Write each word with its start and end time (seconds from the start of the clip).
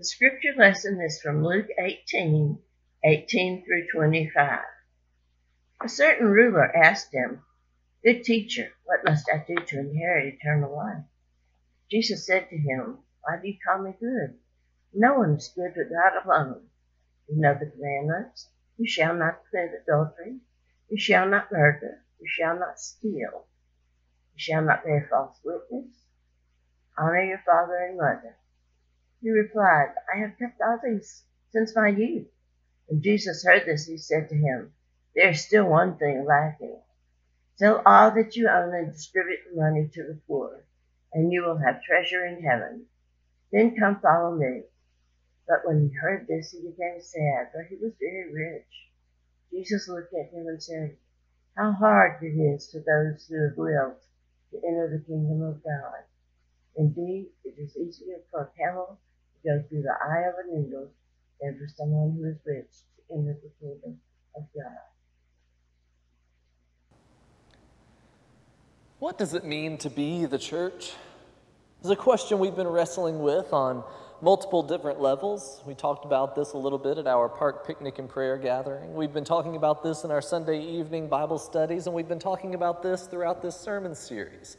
The 0.00 0.06
scripture 0.06 0.54
lesson 0.56 0.98
is 1.02 1.20
from 1.20 1.44
Luke 1.44 1.68
18 1.78 2.58
18 3.04 3.64
through 3.66 3.86
25. 3.92 4.60
A 5.84 5.88
certain 5.90 6.26
ruler 6.26 6.74
asked 6.74 7.12
him, 7.12 7.42
Good 8.02 8.24
teacher, 8.24 8.72
what 8.84 9.04
must 9.04 9.28
I 9.30 9.44
do 9.46 9.56
to 9.56 9.78
inherit 9.78 10.36
eternal 10.36 10.74
life? 10.74 11.04
Jesus 11.90 12.24
said 12.24 12.48
to 12.48 12.56
him, 12.56 13.00
Why 13.20 13.42
do 13.42 13.48
you 13.48 13.58
call 13.62 13.82
me 13.82 13.92
good? 14.00 14.38
No 14.94 15.18
one 15.18 15.34
is 15.34 15.52
good 15.54 15.74
but 15.76 15.90
God 15.90 16.24
alone. 16.24 16.62
You 17.28 17.38
know 17.38 17.52
the 17.52 17.70
commandments. 17.70 18.48
You 18.78 18.88
shall 18.88 19.14
not 19.14 19.42
commit 19.50 19.82
adultery. 19.82 20.38
You 20.88 20.98
shall 20.98 21.28
not 21.28 21.52
murder. 21.52 22.06
You 22.18 22.26
shall 22.26 22.58
not 22.58 22.80
steal. 22.80 23.44
You 24.32 24.38
shall 24.38 24.62
not 24.62 24.82
bear 24.82 25.06
false 25.10 25.38
witness. 25.44 25.94
Honor 26.96 27.22
your 27.22 27.42
father 27.44 27.76
and 27.76 27.98
mother. 27.98 28.38
He 29.22 29.30
replied, 29.30 29.94
I 30.12 30.18
have 30.20 30.38
kept 30.38 30.62
all 30.62 30.78
these 30.82 31.24
since 31.50 31.76
my 31.76 31.88
youth. 31.88 32.28
When 32.86 33.02
Jesus 33.02 33.44
heard 33.44 33.66
this, 33.66 33.86
he 33.86 33.98
said 33.98 34.30
to 34.30 34.34
him, 34.34 34.72
There 35.14 35.28
is 35.28 35.44
still 35.44 35.66
one 35.66 35.98
thing 35.98 36.24
lacking. 36.24 36.80
Sell 37.56 37.82
all 37.84 38.10
that 38.12 38.34
you 38.34 38.48
own 38.48 38.74
and 38.74 38.92
distribute 38.92 39.40
the 39.44 39.60
money 39.60 39.88
to 39.88 40.02
the 40.04 40.18
poor, 40.26 40.64
and 41.12 41.30
you 41.30 41.42
will 41.42 41.58
have 41.58 41.82
treasure 41.82 42.24
in 42.24 42.42
heaven. 42.42 42.86
Then 43.52 43.76
come 43.76 44.00
follow 44.00 44.34
me. 44.34 44.62
But 45.46 45.66
when 45.66 45.86
he 45.86 45.94
heard 45.94 46.26
this, 46.26 46.52
he 46.52 46.62
became 46.62 47.02
sad, 47.02 47.52
for 47.52 47.62
he 47.64 47.76
was 47.76 47.92
very 48.00 48.32
rich. 48.32 48.88
Jesus 49.50 49.86
looked 49.86 50.14
at 50.14 50.30
him 50.30 50.46
and 50.46 50.62
said, 50.62 50.96
How 51.56 51.72
hard 51.72 52.22
it 52.22 52.38
is 52.38 52.68
to 52.68 52.80
those 52.80 53.26
who 53.26 53.42
have 53.42 53.58
willed 53.58 54.00
to 54.52 54.56
enter 54.66 54.88
the 54.88 55.04
kingdom 55.04 55.42
of 55.42 55.62
God. 55.62 56.04
Indeed, 56.74 57.28
it 57.44 57.58
is 57.58 57.76
easier 57.76 58.20
for 58.30 58.42
a 58.44 58.58
camel 58.58 58.98
go 59.44 59.62
through 59.68 59.82
the 59.82 59.94
eye 60.04 60.28
of 60.28 60.34
a 60.44 60.56
needle 60.56 60.90
than 61.40 61.58
for 61.58 61.68
someone 61.74 62.16
who 62.16 62.28
is 62.28 62.36
rich 62.44 62.70
to 62.96 63.14
enter 63.14 63.36
the 63.42 63.50
kingdom 63.60 63.98
of 64.36 64.42
God. 64.54 64.76
What 68.98 69.16
does 69.16 69.32
it 69.32 69.44
mean 69.44 69.78
to 69.78 69.90
be 69.90 70.26
the 70.26 70.38
church? 70.38 70.92
It's 71.80 71.88
a 71.88 71.96
question 71.96 72.38
we've 72.38 72.56
been 72.56 72.68
wrestling 72.68 73.20
with 73.20 73.52
on 73.54 73.82
multiple 74.20 74.62
different 74.62 75.00
levels. 75.00 75.62
We 75.66 75.74
talked 75.74 76.04
about 76.04 76.34
this 76.34 76.52
a 76.52 76.58
little 76.58 76.78
bit 76.78 76.98
at 76.98 77.06
our 77.06 77.26
park 77.26 77.66
picnic 77.66 77.98
and 77.98 78.06
prayer 78.06 78.36
gathering. 78.36 78.92
We've 78.92 79.14
been 79.14 79.24
talking 79.24 79.56
about 79.56 79.82
this 79.82 80.04
in 80.04 80.10
our 80.10 80.20
Sunday 80.20 80.60
evening 80.60 81.08
Bible 81.08 81.38
studies, 81.38 81.86
and 81.86 81.96
we've 81.96 82.08
been 82.08 82.18
talking 82.18 82.54
about 82.54 82.82
this 82.82 83.06
throughout 83.06 83.40
this 83.40 83.58
sermon 83.58 83.94
series 83.94 84.58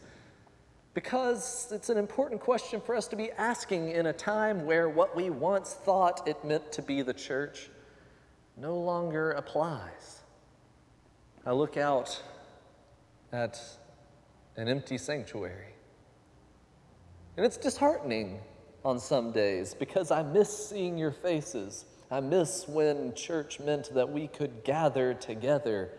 because 0.94 1.72
it's 1.72 1.90
an 1.90 1.98
important 1.98 2.42
question 2.42 2.82
for 2.82 2.96
us 2.96 3.08
to 3.08 3.16
be 3.16 3.32
asking 3.34 3.92
in 3.92 4.08
a 4.08 4.14
time 4.14 4.66
where 4.66 4.90
what 4.90 5.16
we 5.16 5.30
once 5.30 5.74
thought 5.74 6.28
it 6.28 6.44
meant 6.44 6.72
to 6.74 6.82
be 6.82 7.02
the 7.02 7.14
church 7.14 7.70
no 8.58 8.78
longer 8.78 9.32
applies. 9.32 10.22
I 11.46 11.52
look 11.52 11.78
out 11.78 12.22
at 13.32 13.60
an 14.58 14.68
empty 14.68 14.98
sanctuary, 14.98 15.74
and 17.38 17.46
it's 17.46 17.58
disheartening 17.58 18.40
on 18.84 19.00
some 19.00 19.32
days 19.32 19.74
because 19.74 20.12
I 20.12 20.24
miss 20.24 20.70
seeing 20.70 20.98
your 20.98 21.12
faces. 21.12 21.86
I 22.12 22.20
miss 22.20 22.68
when 22.68 23.14
church 23.16 23.62
meant 23.62 23.94
that 23.94 24.10
we 24.10 24.28
could 24.28 24.66
gather 24.66 25.14
together, 25.14 25.92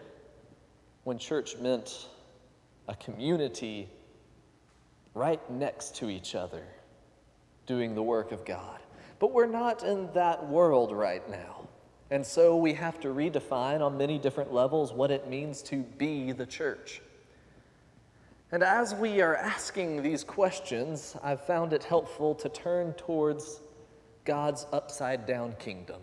when 1.04 1.16
church 1.16 1.56
meant 1.56 2.08
a 2.88 2.94
community 2.94 3.88
right 5.14 5.50
next 5.50 5.96
to 5.96 6.08
each 6.08 6.34
other 6.34 6.64
doing 7.66 7.94
the 7.94 8.02
work 8.02 8.32
of 8.32 8.44
God. 8.44 8.80
But 9.18 9.32
we're 9.32 9.46
not 9.46 9.84
in 9.84 10.08
that 10.14 10.48
world 10.48 10.92
right 10.92 11.28
now. 11.30 11.68
And 12.10 12.26
so 12.26 12.56
we 12.56 12.74
have 12.74 13.00
to 13.00 13.08
redefine 13.08 13.80
on 13.80 13.96
many 13.96 14.18
different 14.18 14.52
levels 14.52 14.92
what 14.92 15.10
it 15.10 15.28
means 15.28 15.62
to 15.62 15.76
be 15.76 16.32
the 16.32 16.44
church. 16.44 17.00
And 18.50 18.62
as 18.62 18.94
we 18.94 19.22
are 19.22 19.34
asking 19.34 20.02
these 20.02 20.24
questions, 20.24 21.16
I've 21.22 21.46
found 21.46 21.72
it 21.72 21.84
helpful 21.84 22.34
to 22.34 22.50
turn 22.50 22.92
towards 22.94 23.62
God's 24.26 24.66
upside 24.72 25.24
down 25.24 25.54
kingdom. 25.58 26.02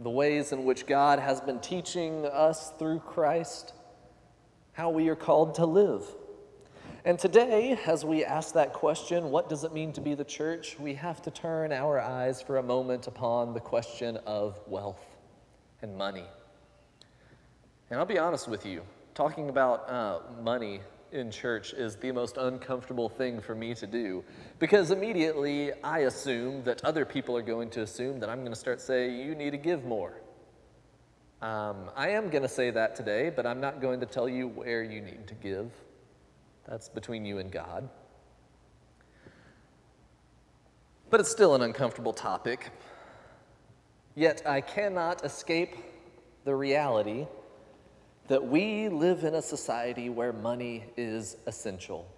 The 0.00 0.10
ways 0.10 0.52
in 0.52 0.64
which 0.64 0.86
God 0.86 1.18
has 1.18 1.40
been 1.40 1.60
teaching 1.60 2.26
us 2.26 2.72
through 2.78 2.98
Christ 2.98 3.72
how 4.72 4.90
we 4.90 5.08
are 5.08 5.16
called 5.16 5.54
to 5.54 5.64
live. 5.64 6.04
And 7.06 7.18
today, 7.18 7.78
as 7.86 8.02
we 8.02 8.24
ask 8.24 8.54
that 8.54 8.72
question, 8.72 9.30
what 9.30 9.50
does 9.50 9.62
it 9.62 9.74
mean 9.74 9.92
to 9.92 10.00
be 10.00 10.14
the 10.14 10.24
church? 10.24 10.78
We 10.78 10.94
have 10.94 11.20
to 11.22 11.30
turn 11.30 11.70
our 11.70 12.00
eyes 12.00 12.40
for 12.40 12.56
a 12.56 12.62
moment 12.62 13.06
upon 13.06 13.52
the 13.52 13.60
question 13.60 14.16
of 14.24 14.58
wealth 14.66 15.04
and 15.82 15.98
money. 15.98 16.24
And 17.90 18.00
I'll 18.00 18.06
be 18.06 18.18
honest 18.18 18.48
with 18.48 18.64
you, 18.64 18.80
talking 19.12 19.50
about 19.50 19.90
uh, 19.90 20.20
money 20.42 20.80
in 21.12 21.30
church 21.30 21.74
is 21.74 21.96
the 21.96 22.10
most 22.10 22.38
uncomfortable 22.38 23.10
thing 23.10 23.38
for 23.38 23.54
me 23.54 23.74
to 23.74 23.86
do 23.86 24.24
because 24.58 24.90
immediately 24.90 25.72
I 25.82 26.00
assume 26.00 26.64
that 26.64 26.82
other 26.86 27.04
people 27.04 27.36
are 27.36 27.42
going 27.42 27.68
to 27.70 27.82
assume 27.82 28.18
that 28.20 28.30
I'm 28.30 28.40
going 28.40 28.52
to 28.52 28.58
start 28.58 28.80
saying, 28.80 29.18
you 29.18 29.34
need 29.34 29.50
to 29.50 29.58
give 29.58 29.84
more. 29.84 30.14
Um, 31.42 31.90
I 31.94 32.08
am 32.08 32.30
going 32.30 32.44
to 32.44 32.48
say 32.48 32.70
that 32.70 32.96
today, 32.96 33.28
but 33.28 33.44
I'm 33.44 33.60
not 33.60 33.82
going 33.82 34.00
to 34.00 34.06
tell 34.06 34.26
you 34.26 34.48
where 34.48 34.82
you 34.82 35.02
need 35.02 35.26
to 35.26 35.34
give. 35.34 35.70
That's 36.68 36.88
between 36.88 37.24
you 37.24 37.38
and 37.38 37.50
God. 37.50 37.88
But 41.10 41.20
it's 41.20 41.30
still 41.30 41.54
an 41.54 41.62
uncomfortable 41.62 42.12
topic. 42.12 42.70
Yet 44.14 44.42
I 44.46 44.60
cannot 44.60 45.24
escape 45.24 45.76
the 46.44 46.54
reality 46.54 47.26
that 48.28 48.46
we 48.46 48.88
live 48.88 49.24
in 49.24 49.34
a 49.34 49.42
society 49.42 50.08
where 50.08 50.32
money 50.32 50.84
is 50.96 51.36
essential. 51.46 52.08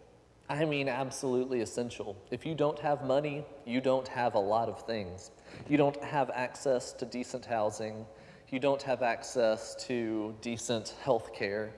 I 0.48 0.64
mean, 0.64 0.88
absolutely 0.88 1.60
essential. 1.60 2.16
If 2.30 2.46
you 2.46 2.54
don't 2.54 2.78
have 2.78 3.04
money, 3.04 3.44
you 3.64 3.80
don't 3.80 4.06
have 4.06 4.34
a 4.34 4.38
lot 4.38 4.68
of 4.68 4.86
things. 4.86 5.32
You 5.68 5.76
don't 5.76 6.02
have 6.04 6.30
access 6.30 6.92
to 6.94 7.04
decent 7.04 7.44
housing. 7.44 8.06
You 8.50 8.60
don't 8.60 8.82
have 8.82 9.02
access 9.02 9.74
to 9.86 10.34
decent 10.40 10.94
health 11.02 11.34
care 11.34 11.72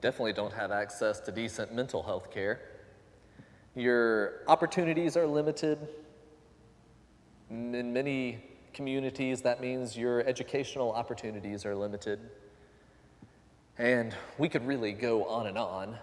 definitely 0.00 0.32
don't 0.32 0.52
have 0.52 0.70
access 0.70 1.20
to 1.20 1.32
decent 1.32 1.74
mental 1.74 2.02
health 2.02 2.30
care. 2.30 2.60
Your 3.74 4.40
opportunities 4.46 5.16
are 5.16 5.26
limited. 5.26 5.78
In 7.50 7.92
many 7.92 8.38
communities, 8.72 9.42
that 9.42 9.60
means 9.60 9.96
your 9.96 10.20
educational 10.26 10.92
opportunities 10.92 11.64
are 11.64 11.74
limited. 11.74 12.20
And 13.78 14.14
we 14.38 14.48
could 14.48 14.66
really 14.66 14.92
go 14.92 15.24
on 15.24 15.46
and 15.46 15.56
on 15.56 15.96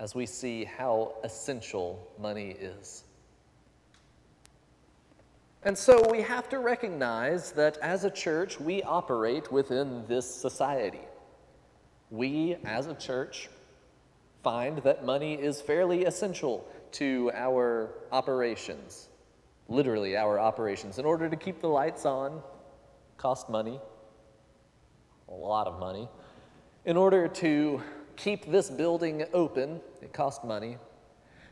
as 0.00 0.14
we 0.14 0.26
see 0.26 0.64
how 0.64 1.14
essential 1.22 2.10
money 2.20 2.56
is. 2.60 3.04
And 5.62 5.76
so 5.76 6.10
we 6.10 6.20
have 6.20 6.48
to 6.50 6.58
recognize 6.58 7.52
that 7.52 7.78
as 7.78 8.04
a 8.04 8.10
church, 8.10 8.60
we 8.60 8.82
operate 8.82 9.50
within 9.50 10.04
this 10.06 10.28
society 10.28 11.00
we 12.14 12.56
as 12.64 12.86
a 12.86 12.94
church 12.94 13.50
find 14.42 14.78
that 14.78 15.04
money 15.04 15.34
is 15.34 15.60
fairly 15.60 16.04
essential 16.04 16.64
to 16.92 17.30
our 17.34 17.90
operations, 18.12 19.08
literally 19.68 20.16
our 20.16 20.38
operations. 20.38 20.98
In 20.98 21.04
order 21.04 21.28
to 21.28 21.36
keep 21.36 21.60
the 21.60 21.68
lights 21.68 22.06
on, 22.06 22.40
cost 23.16 23.50
money, 23.50 23.80
a 25.28 25.34
lot 25.34 25.66
of 25.66 25.80
money. 25.80 26.08
In 26.84 26.96
order 26.96 27.26
to 27.26 27.82
keep 28.14 28.50
this 28.50 28.70
building 28.70 29.24
open, 29.32 29.80
it 30.00 30.12
costs 30.12 30.44
money. 30.44 30.76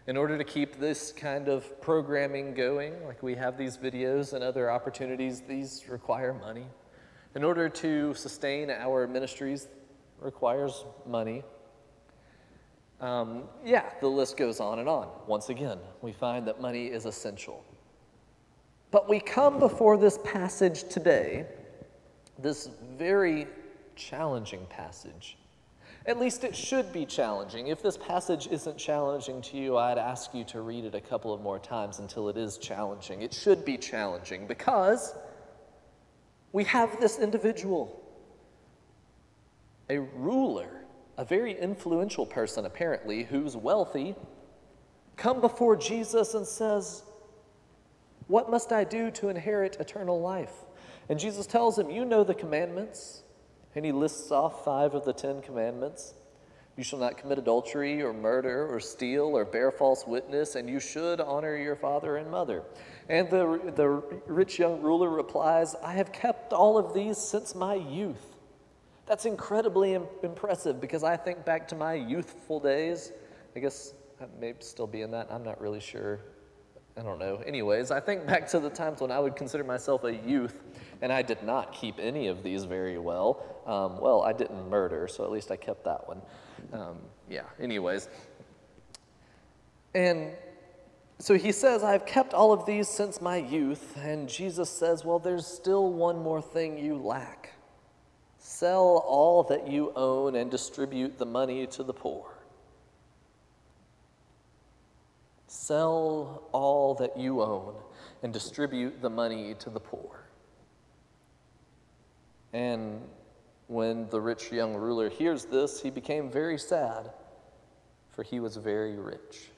In 0.07 0.17
order 0.17 0.39
to 0.39 0.45
keep 0.45 0.79
this 0.79 1.11
kind 1.11 1.49
of 1.49 1.81
programming 1.81 2.55
going, 2.55 3.05
like 3.05 3.23
we 3.23 3.35
have 3.35 3.57
these 3.57 3.77
videos 3.77 4.33
and 4.33 4.45
other 4.45 4.71
opportunities, 4.71 5.41
these 5.41 5.85
require 5.89 6.33
money. 6.33 6.67
In 7.35 7.43
order 7.43 7.69
to 7.69 8.15
sustain 8.15 8.71
our 8.71 9.07
ministries, 9.07 9.69
requires 10.23 10.85
money. 11.07 11.43
Um, 13.01 13.45
yeah, 13.65 13.91
the 14.01 14.07
list 14.07 14.37
goes 14.37 14.61
on 14.61 14.79
and 14.79 14.89
on. 14.89 15.09
Once 15.27 15.49
again, 15.49 15.79
we 16.03 16.13
find 16.13 16.47
that 16.47 16.61
money 16.61 16.87
is 16.87 17.05
essential. 17.05 17.65
But 18.93 19.09
we 19.09 19.19
come 19.19 19.59
before 19.59 19.97
this 19.97 20.19
passage 20.25 20.85
today, 20.85 21.47
this 22.39 22.71
very 22.97 23.47
challenging 23.97 24.67
passage. 24.67 25.39
At 26.07 26.19
least 26.19 26.43
it 26.45 26.55
should 26.55 26.93
be 26.93 27.07
challenging. 27.07 27.69
If 27.69 27.83
this 27.83 27.97
passage 27.97 28.49
isn't 28.49 28.77
challenging 28.77 29.41
to 29.43 29.57
you, 29.57 29.77
I'd 29.77 29.99
ask 29.99 30.35
you 30.35 30.45
to 30.45 30.61
read 30.61 30.85
it 30.85 30.95
a 30.95 31.01
couple 31.01 31.33
of 31.33 31.41
more 31.41 31.59
times 31.59 32.01
until 32.01 32.29
it 32.29 32.37
is 32.37 32.59
challenging. 32.59 33.23
It 33.23 33.33
should 33.33 33.65
be 33.65 33.79
challenging 33.79 34.47
because 34.47 35.15
we 36.53 36.65
have 36.65 37.01
this 37.01 37.19
individual 37.19 38.02
a 39.93 40.01
ruler, 40.01 40.85
a 41.19 41.25
very 41.25 41.59
influential 41.59 42.25
person 42.25 42.65
apparently, 42.65 43.25
who's 43.25 43.57
wealthy, 43.57 44.15
come 45.17 45.41
before 45.41 45.77
Jesus 45.77 46.33
and 46.33 46.47
says, 46.47 47.03
What 48.27 48.51
must 48.51 48.73
I 48.73 48.85
do 48.85 49.11
to 49.13 49.29
inherit 49.29 49.77
eternal 49.79 50.21
life? 50.21 50.65
And 51.11 51.19
Jesus 51.19 51.47
tells 51.47 51.79
him, 51.79 51.91
You 51.91 52.07
know 52.07 52.25
the 52.25 52.35
commandments. 52.35 53.23
And 53.75 53.85
he 53.85 53.93
lists 53.93 54.31
off 54.31 54.65
five 54.65 54.95
of 54.95 55.05
the 55.05 55.13
Ten 55.13 55.41
Commandments. 55.43 56.15
You 56.77 56.85
shall 56.85 56.99
not 56.99 57.19
commit 57.19 57.39
adultery 57.39 58.03
or 58.03 58.15
murder 58.15 58.75
or 58.75 58.81
steal 58.81 59.37
or 59.37 59.45
bear 59.45 59.71
false 59.71 60.07
witness, 60.07 60.55
and 60.55 60.69
you 60.71 60.81
should 60.81 61.21
honor 61.21 61.55
your 61.57 61.77
father 61.77 62.17
and 62.17 62.31
mother. 62.31 62.63
And 63.11 63.29
the, 63.31 63.73
the 63.75 63.89
rich 64.27 64.59
young 64.59 64.81
ruler 64.81 65.11
replies, 65.11 65.75
I 65.83 65.93
have 65.93 66.13
kept 66.13 66.55
all 66.55 66.79
of 66.79 66.95
these 66.95 67.19
since 67.19 67.55
my 67.55 67.75
youth. 67.75 68.32
That's 69.07 69.25
incredibly 69.27 69.99
impressive 70.23 70.81
because 70.81 71.03
I 71.03 71.17
think 71.17 71.45
back 71.45 71.67
to 71.69 71.75
my 71.75 71.95
youthful 71.95 72.61
days. 72.61 73.13
I 73.57 73.61
guess 73.61 73.95
I 74.21 74.25
may 74.41 74.55
still 74.61 74.87
be 74.87 75.03
in 75.03 75.11
that. 75.11 75.29
I'm 75.31 75.43
not 75.43 75.61
really 75.61 75.81
sure. 75.81 76.21
I 76.97 77.03
don't 77.03 77.19
know. 77.19 77.37
Anyways, 77.47 77.91
I 77.91 78.01
think 78.01 78.27
back 78.27 78.47
to 78.49 78.61
the 78.61 78.71
times 78.71 79.01
when 79.01 79.11
I 79.11 79.19
would 79.19 79.35
consider 79.35 79.65
myself 79.65 80.05
a 80.05 80.15
youth 80.15 80.63
and 81.01 81.13
I 81.13 81.23
did 81.23 81.43
not 81.43 81.73
keep 81.73 81.99
any 81.99 82.29
of 82.29 82.43
these 82.43 82.65
very 82.65 82.99
well. 82.99 83.45
Um, 83.67 84.01
well, 84.01 84.23
I 84.23 84.33
didn't 84.33 84.69
murder, 84.69 85.09
so 85.09 85.25
at 85.25 85.31
least 85.31 85.51
I 85.51 85.57
kept 85.57 85.85
that 85.85 86.07
one. 86.07 86.23
Um, 86.73 86.97
yeah, 87.29 87.45
anyways. 87.59 88.09
And 89.95 90.33
so 91.19 91.35
he 91.35 91.53
says, 91.53 91.83
I've 91.83 92.07
kept 92.07 92.35
all 92.35 92.53
of 92.53 92.67
these 92.67 92.89
since 92.89 93.21
my 93.21 93.37
youth. 93.37 93.97
And 93.97 94.29
Jesus 94.29 94.71
says, 94.71 95.05
Well, 95.05 95.19
there's 95.19 95.47
still 95.47 95.93
one 95.93 96.19
more 96.19 96.43
thing 96.43 96.79
you 96.79 96.97
lack. 96.97 97.55
Sell 98.45 99.05
all 99.07 99.45
that 99.45 99.69
you 99.69 99.93
own 99.95 100.35
and 100.35 100.51
distribute 100.51 101.17
the 101.17 101.25
money 101.25 101.65
to 101.69 101.85
the 101.85 101.93
poor. 101.93 102.27
Sell 105.47 106.43
all 106.51 106.95
that 106.95 107.17
you 107.17 107.41
own 107.41 107.77
and 108.21 108.33
distribute 108.33 109.01
the 109.01 109.09
money 109.09 109.55
to 109.61 109.71
the 109.71 109.79
poor. 109.79 110.25
And 112.53 113.01
when 113.69 114.09
the 114.09 114.21
rich 114.21 114.51
young 114.51 114.75
ruler 114.75 115.09
hears 115.09 115.45
this, 115.45 115.81
he 115.81 115.91
became 115.91 116.29
very 116.29 116.59
sad, 116.59 117.13
for 118.11 118.25
he 118.25 118.41
was 118.41 118.57
very 118.57 118.97
rich. 118.97 119.53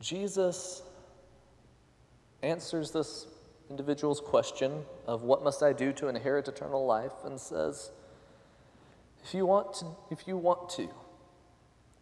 Jesus 0.00 0.82
answers 2.42 2.92
this 2.92 3.26
individual's 3.72 4.20
question 4.20 4.84
of 5.06 5.22
what 5.22 5.42
must 5.42 5.62
I 5.62 5.72
do 5.72 5.92
to 5.94 6.08
inherit 6.08 6.46
eternal 6.46 6.86
life 6.86 7.24
and 7.24 7.40
says, 7.40 7.90
if 9.24 9.34
you 9.34 9.46
want 9.46 9.72
to, 9.74 9.86
if 10.10 10.28
you 10.28 10.36
want 10.36 10.68
to, 10.70 10.88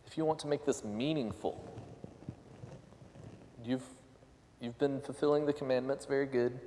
if 0.07 0.19
you 0.19 0.25
want 0.25 0.41
to 0.41 0.47
make 0.47 0.67
this 0.67 0.85
meaningful, 0.85 1.65
you've, 3.65 3.85
you've 4.61 4.79
been 4.79 5.01
fulfilling 5.01 5.47
the 5.47 5.53
commandments 5.53 6.07
very 6.07 6.27
good, 6.27 6.59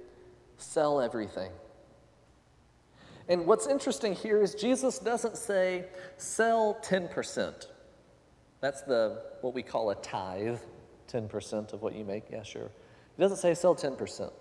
sell 0.57 1.01
everything 1.01 1.51
and 3.29 3.45
what's 3.45 3.67
interesting 3.67 4.13
here 4.13 4.41
is 4.41 4.53
Jesus 4.53 4.99
doesn't 4.99 5.37
say, 5.37 5.85
sell 6.17 6.77
10%. 6.83 7.67
That's 8.59 8.81
the 8.81 9.21
what 9.41 9.53
we 9.53 9.63
call 9.63 9.89
a 9.91 9.95
tithe, 9.95 10.59
10% 11.11 11.73
of 11.73 11.81
what 11.81 11.95
you 11.95 12.03
make. 12.03 12.25
Yeah, 12.31 12.43
sure. 12.43 12.69
He 13.15 13.21
doesn't 13.21 13.37
say 13.37 13.53
sell 13.53 13.75
10%. 13.75 14.31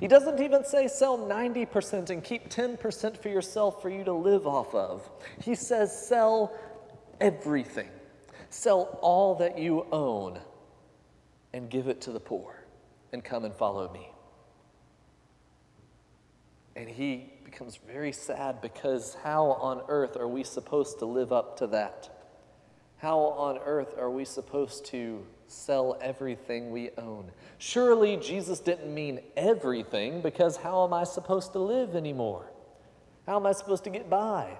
He 0.00 0.08
doesn't 0.08 0.40
even 0.40 0.64
say 0.64 0.88
sell 0.88 1.18
90% 1.18 2.10
and 2.10 2.22
keep 2.22 2.48
10% 2.48 3.16
for 3.16 3.28
yourself 3.28 3.80
for 3.80 3.88
you 3.88 4.04
to 4.04 4.12
live 4.12 4.46
off 4.46 4.74
of. 4.74 5.08
He 5.42 5.54
says 5.54 6.06
sell 6.06 6.52
everything. 7.20 7.88
Sell 8.50 8.98
all 9.02 9.36
that 9.36 9.58
you 9.58 9.86
own 9.92 10.40
and 11.52 11.70
give 11.70 11.88
it 11.88 12.00
to 12.02 12.12
the 12.12 12.20
poor 12.20 12.64
and 13.12 13.22
come 13.22 13.44
and 13.44 13.54
follow 13.54 13.92
me. 13.92 14.08
And 16.76 16.88
he 16.88 17.32
becomes 17.44 17.78
very 17.86 18.12
sad 18.12 18.60
because 18.60 19.16
how 19.22 19.52
on 19.52 19.82
earth 19.88 20.16
are 20.16 20.26
we 20.26 20.42
supposed 20.42 20.98
to 20.98 21.06
live 21.06 21.32
up 21.32 21.56
to 21.58 21.68
that? 21.68 22.13
How 22.98 23.18
on 23.18 23.58
earth 23.58 23.94
are 23.98 24.10
we 24.10 24.24
supposed 24.24 24.86
to 24.86 25.26
sell 25.46 25.98
everything 26.00 26.70
we 26.70 26.90
own? 26.96 27.30
Surely 27.58 28.16
Jesus 28.16 28.60
didn't 28.60 28.92
mean 28.92 29.20
everything 29.36 30.20
because 30.20 30.56
how 30.56 30.84
am 30.84 30.92
I 30.92 31.04
supposed 31.04 31.52
to 31.52 31.58
live 31.58 31.94
anymore? 31.94 32.46
How 33.26 33.36
am 33.36 33.46
I 33.46 33.52
supposed 33.52 33.84
to 33.84 33.90
get 33.90 34.08
by? 34.08 34.58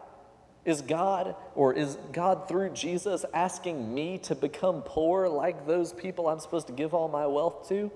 Is 0.64 0.80
God, 0.80 1.36
or 1.54 1.74
is 1.74 1.98
God 2.12 2.48
through 2.48 2.70
Jesus 2.70 3.24
asking 3.34 3.94
me 3.94 4.18
to 4.18 4.34
become 4.34 4.82
poor 4.82 5.28
like 5.28 5.66
those 5.66 5.92
people 5.92 6.28
I'm 6.28 6.40
supposed 6.40 6.68
to 6.68 6.72
give 6.72 6.94
all 6.94 7.08
my 7.08 7.26
wealth 7.26 7.68
to? 7.68 7.90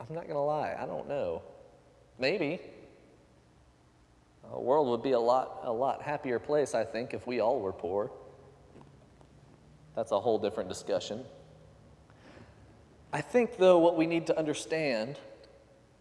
I'm 0.00 0.14
not 0.14 0.24
going 0.24 0.34
to 0.34 0.40
lie, 0.40 0.74
I 0.78 0.86
don't 0.86 1.08
know. 1.08 1.42
Maybe. 2.18 2.60
The 4.52 4.60
world 4.60 4.88
would 4.88 5.02
be 5.02 5.12
a 5.12 5.20
lot, 5.20 5.60
a 5.64 5.72
lot 5.72 6.02
happier 6.02 6.38
place, 6.38 6.74
I 6.74 6.84
think, 6.84 7.14
if 7.14 7.26
we 7.26 7.40
all 7.40 7.60
were 7.60 7.72
poor. 7.72 8.10
That's 9.96 10.12
a 10.12 10.20
whole 10.20 10.38
different 10.38 10.68
discussion. 10.68 11.24
I 13.12 13.20
think, 13.20 13.56
though, 13.56 13.78
what 13.78 13.96
we 13.96 14.06
need 14.06 14.26
to 14.28 14.38
understand, 14.38 15.18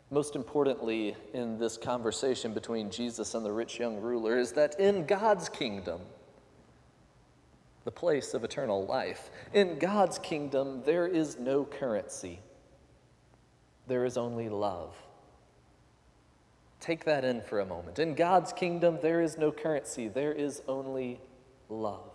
most 0.10 0.36
importantly 0.36 1.16
in 1.34 1.57
this 1.57 1.78
conversation 1.78 2.54
between 2.54 2.90
Jesus 2.90 3.36
and 3.36 3.45
the 3.45 3.51
rich 3.51 3.80
young 3.80 3.98
ruler, 3.98 4.38
is 4.38 4.51
that 4.54 4.80
in 4.80 5.06
God's 5.06 5.50
kingdom, 5.50 6.01
the 7.86 7.92
place 7.92 8.34
of 8.34 8.44
eternal 8.44 8.86
life, 8.86 9.30
in 9.54 9.78
God's 9.78 10.18
kingdom, 10.19 10.81
there 10.86 11.07
is 11.07 11.38
no 11.38 11.66
currency 11.66 12.40
there 13.88 14.06
is 14.06 14.18
only 14.18 14.50
love. 14.50 14.95
Take 16.83 17.06
that 17.06 17.24
in 17.24 17.39
for 17.39 17.62
a 17.62 17.65
moment. 17.65 17.97
In 17.97 18.13
God's 18.13 18.51
kingdom, 18.51 19.00
there 19.01 19.21
is 19.21 19.38
no 19.38 19.53
currency, 19.53 20.09
there 20.09 20.33
is 20.33 20.62
only 20.68 21.21
love. 21.69 22.12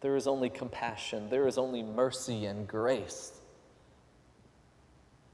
There 0.00 0.14
is 0.14 0.28
only 0.28 0.48
compassion, 0.48 1.28
there 1.28 1.48
is 1.48 1.58
only 1.58 1.82
mercy 1.82 2.44
and 2.44 2.68
grace. 2.68 3.32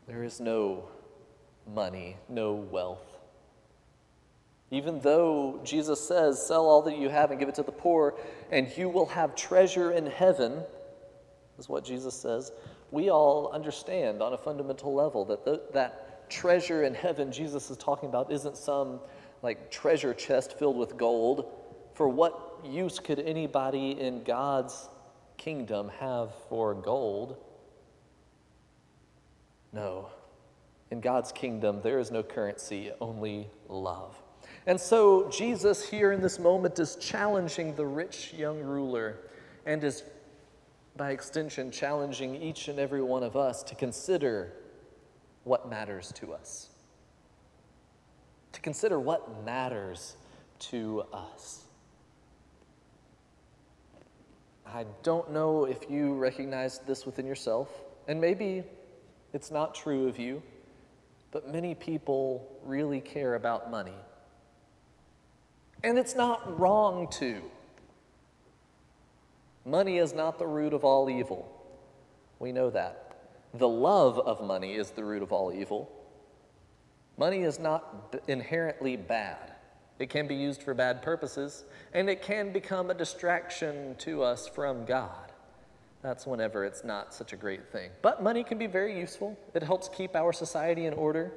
There 0.08 0.25
is 0.25 0.40
no 0.40 0.88
money, 1.70 2.17
no 2.31 2.55
wealth. 2.55 3.19
Even 4.70 4.99
though 5.00 5.61
Jesus 5.62 6.00
says, 6.00 6.44
Sell 6.44 6.64
all 6.64 6.81
that 6.81 6.96
you 6.96 7.11
have 7.11 7.31
and 7.31 7.38
give 7.38 7.50
it 7.50 7.56
to 7.56 7.62
the 7.62 7.73
poor, 7.73 8.14
and 8.50 8.75
you 8.75 8.88
will 8.88 9.05
have 9.05 9.37
treasure 9.37 9.93
in 9.93 10.06
heaven, 10.06 10.62
is 11.58 11.69
what 11.69 11.84
Jesus 11.84 12.14
says 12.14 12.52
we 12.90 13.11
all 13.11 13.50
understand 13.52 14.23
on 14.23 14.33
a 14.33 14.38
fundamental 14.38 14.95
level 14.95 15.25
that 15.25 15.73
that 15.73 16.05
treasure 16.28 16.85
in 16.85 16.95
heaven 16.95 17.33
Jesus 17.33 17.71
is 17.71 17.76
talking 17.76 18.09
about 18.09 18.30
isn't 18.30 18.56
some 18.56 19.00
like 19.42 19.71
treasure 19.71 20.14
chest 20.14 20.59
filled 20.59 20.76
with 20.76 20.97
gold. 20.97 21.52
For 21.95 22.09
what 22.09 22.61
use 22.64 22.99
could 22.99 23.21
anybody 23.21 23.92
in 23.92 24.23
God's 24.23 24.88
kingdom 25.37 25.90
have 26.00 26.35
for 26.49 26.75
gold? 26.75 27.37
No. 29.73 30.09
In 30.90 31.00
God's 31.00 31.33
kingdom, 31.33 31.80
there 31.83 31.99
is 31.99 32.11
no 32.11 32.23
currency, 32.23 32.92
only 33.00 33.49
love. 33.68 34.16
And 34.66 34.80
so, 34.80 35.28
Jesus, 35.30 35.88
here 35.88 36.12
in 36.12 36.21
this 36.21 36.38
moment, 36.38 36.78
is 36.78 36.97
challenging 36.97 37.75
the 37.75 37.87
rich 37.87 38.33
young 38.35 38.61
ruler 38.61 39.18
and 39.64 39.83
is 39.83 40.02
by 40.97 41.11
extension, 41.11 41.71
challenging 41.71 42.40
each 42.40 42.68
and 42.68 42.78
every 42.78 43.02
one 43.02 43.23
of 43.23 43.37
us 43.37 43.62
to 43.64 43.75
consider 43.75 44.52
what 45.47 45.71
matters 45.71 46.12
to 46.17 46.33
us. 46.33 46.69
To 48.53 48.61
consider 48.61 48.99
what 48.99 49.45
matters 49.45 50.17
to 50.59 51.05
us. 51.12 51.62
I 54.67 54.85
don't 55.05 55.31
know 55.31 55.65
if 55.65 55.88
you 55.88 56.15
recognize 56.15 56.81
this 56.81 57.07
within 57.07 57.26
yourself, 57.26 57.69
and 58.09 58.21
maybe 58.21 58.65
it's 59.33 59.53
not 59.53 59.73
true 59.73 60.09
of 60.09 60.19
you, 60.19 60.43
but 61.31 61.49
many 61.49 61.76
people 61.76 62.59
really 62.65 63.00
care 63.00 63.37
about 63.37 63.71
money. 63.71 63.95
And 65.85 65.97
it's 65.97 66.17
not 66.17 66.59
wrong 66.59 67.07
to. 67.21 67.41
Money 69.65 69.99
is 69.99 70.12
not 70.12 70.41
the 70.41 70.47
root 70.47 70.73
of 70.73 70.85
all 70.85 71.09
evil. 71.09 71.49
We 72.41 72.50
know 72.50 72.71
that. 72.71 73.05
The 73.58 73.68
love 73.68 74.18
of 74.18 74.42
money 74.42 74.75
is 74.75 74.90
the 74.90 75.04
root 75.04 75.22
of 75.22 75.32
all 75.32 75.52
evil. 75.52 75.90
Money 77.16 77.42
is 77.42 77.58
not 77.58 78.14
inherently 78.28 78.96
bad. 78.96 79.52
It 79.98 80.10
can 80.10 80.26
be 80.26 80.34
used 80.34 80.62
for 80.62 80.75
bad 80.75 81.00
purposes, 81.00 81.64
and 81.94 82.10
it 82.10 82.20
can 82.20 82.52
become 82.52 82.90
a 82.90 82.94
distraction 82.94 83.94
to 83.98 84.22
us 84.22 84.46
from 84.46 84.84
God. 84.84 85.32
That's 86.02 86.26
whenever 86.26 86.64
it's 86.64 86.84
not 86.84 87.14
such 87.14 87.32
a 87.32 87.36
great 87.36 87.72
thing. 87.72 87.90
But 88.02 88.22
money 88.22 88.44
can 88.44 88.58
be 88.58 88.66
very 88.66 88.98
useful. 88.98 89.38
It 89.54 89.62
helps 89.62 89.88
keep 89.88 90.14
our 90.14 90.32
society 90.32 90.84
in 90.86 90.92
order, 90.92 91.32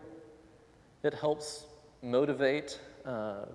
it 1.03 1.13
helps 1.13 1.65
motivate 2.01 2.79
uh, 3.05 3.45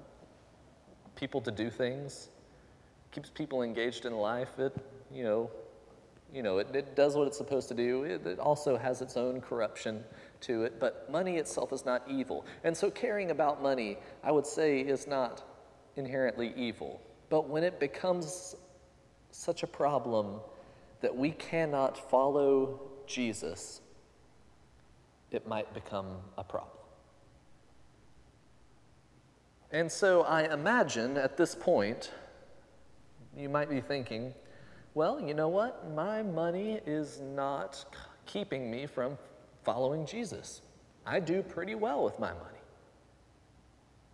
people 1.15 1.41
to 1.43 1.51
do 1.51 1.69
things 1.69 2.29
keeps 3.15 3.31
people 3.31 3.63
engaged 3.63 4.07
in 4.07 4.13
life. 4.13 4.59
It, 4.59 4.77
you 5.13 5.23
know, 5.23 5.51
You 6.35 6.43
know, 6.43 6.59
it, 6.59 6.75
it 6.75 6.97
does 6.97 7.15
what 7.15 7.29
it's 7.29 7.39
supposed 7.39 7.69
to 7.69 7.75
do. 7.75 8.03
It, 8.03 8.27
it 8.27 8.41
also 8.41 8.77
has 8.77 9.01
its 9.01 9.17
own 9.17 9.41
corruption 9.41 10.03
to 10.41 10.65
it, 10.65 10.81
but 10.81 11.09
money 11.09 11.37
itself 11.37 11.73
is 11.73 11.85
not 11.87 12.03
evil. 12.09 12.45
And 12.65 12.77
so 12.77 12.91
caring 12.91 13.31
about 13.31 13.63
money, 13.63 13.99
I 14.25 14.33
would 14.33 14.47
say, 14.47 14.81
is 14.81 15.07
not 15.07 15.45
inherently 15.95 16.53
evil. 16.57 17.01
But 17.31 17.49
when 17.49 17.63
it 17.63 17.79
becomes 17.79 18.57
such 19.31 19.63
a 19.63 19.67
problem 19.69 20.41
that 21.03 21.17
we 21.17 21.31
cannot 21.31 22.11
follow 22.11 22.81
Jesus, 23.07 23.81
it 25.31 25.47
might 25.47 25.73
become 25.73 26.17
a 26.37 26.43
problem. 26.43 26.71
And 29.71 29.91
so 29.91 30.23
I 30.23 30.53
imagine 30.53 31.17
at 31.17 31.37
this 31.37 31.55
point, 31.55 32.11
you 33.37 33.49
might 33.49 33.71
be 33.71 33.81
thinking, 33.81 34.35
well, 34.95 35.21
you 35.21 35.35
know 35.35 35.49
what? 35.49 35.93
My 35.95 36.23
money 36.23 36.81
is 36.87 37.21
not 37.21 37.85
keeping 38.27 38.71
me 38.71 38.87
from 38.87 39.19
following 39.63 40.07
Jesus. 40.07 40.63
I 41.05 41.21
do 41.21 41.43
pretty 41.43 41.75
well 41.75 42.05
with 42.05 42.19
my 42.19 42.33
money. 42.33 42.59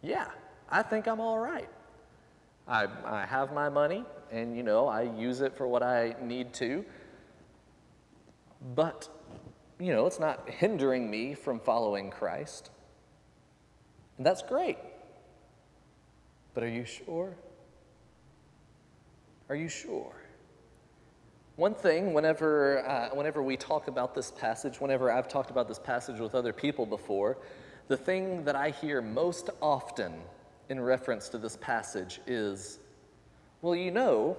Yeah, 0.02 0.26
I 0.70 0.82
think 0.82 1.06
I'm 1.06 1.20
all 1.20 1.38
right. 1.38 1.68
I, 2.66 2.86
I 3.04 3.26
have 3.26 3.52
my 3.52 3.68
money, 3.68 4.04
and 4.30 4.56
you 4.56 4.62
know, 4.62 4.88
I 4.88 5.02
use 5.02 5.40
it 5.40 5.56
for 5.56 5.66
what 5.66 5.82
I 5.82 6.16
need 6.22 6.52
to. 6.54 6.84
But, 8.74 9.08
you 9.78 9.92
know, 9.92 10.06
it's 10.06 10.20
not 10.20 10.48
hindering 10.48 11.10
me 11.10 11.34
from 11.34 11.60
following 11.60 12.10
Christ. 12.10 12.70
And 14.16 14.26
that's 14.26 14.42
great. 14.42 14.78
But 16.54 16.62
are 16.62 16.68
you 16.68 16.84
sure? 16.84 17.34
Are 19.48 19.56
you 19.56 19.68
sure? 19.68 20.19
One 21.60 21.74
thing, 21.74 22.14
whenever, 22.14 22.88
uh, 22.88 23.10
whenever 23.10 23.42
we 23.42 23.54
talk 23.54 23.86
about 23.88 24.14
this 24.14 24.30
passage, 24.30 24.80
whenever 24.80 25.12
I've 25.12 25.28
talked 25.28 25.50
about 25.50 25.68
this 25.68 25.78
passage 25.78 26.18
with 26.18 26.34
other 26.34 26.54
people 26.54 26.86
before, 26.86 27.36
the 27.88 27.98
thing 27.98 28.44
that 28.46 28.56
I 28.56 28.70
hear 28.70 29.02
most 29.02 29.50
often 29.60 30.14
in 30.70 30.80
reference 30.80 31.28
to 31.28 31.36
this 31.36 31.58
passage 31.58 32.18
is, 32.26 32.78
well, 33.60 33.74
you 33.74 33.90
know, 33.90 34.38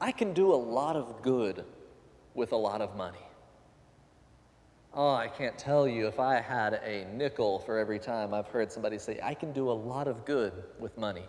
I 0.00 0.12
can 0.12 0.32
do 0.32 0.52
a 0.52 0.54
lot 0.54 0.94
of 0.94 1.20
good 1.20 1.64
with 2.34 2.52
a 2.52 2.56
lot 2.56 2.80
of 2.80 2.94
money. 2.94 3.26
Oh, 4.94 5.14
I 5.14 5.26
can't 5.26 5.58
tell 5.58 5.88
you 5.88 6.06
if 6.06 6.20
I 6.20 6.40
had 6.40 6.74
a 6.74 7.08
nickel 7.12 7.58
for 7.58 7.76
every 7.76 7.98
time 7.98 8.32
I've 8.32 8.46
heard 8.46 8.70
somebody 8.70 8.98
say, 8.98 9.18
I 9.20 9.34
can 9.34 9.52
do 9.52 9.68
a 9.68 9.72
lot 9.72 10.06
of 10.06 10.24
good 10.24 10.52
with 10.78 10.96
money. 10.96 11.24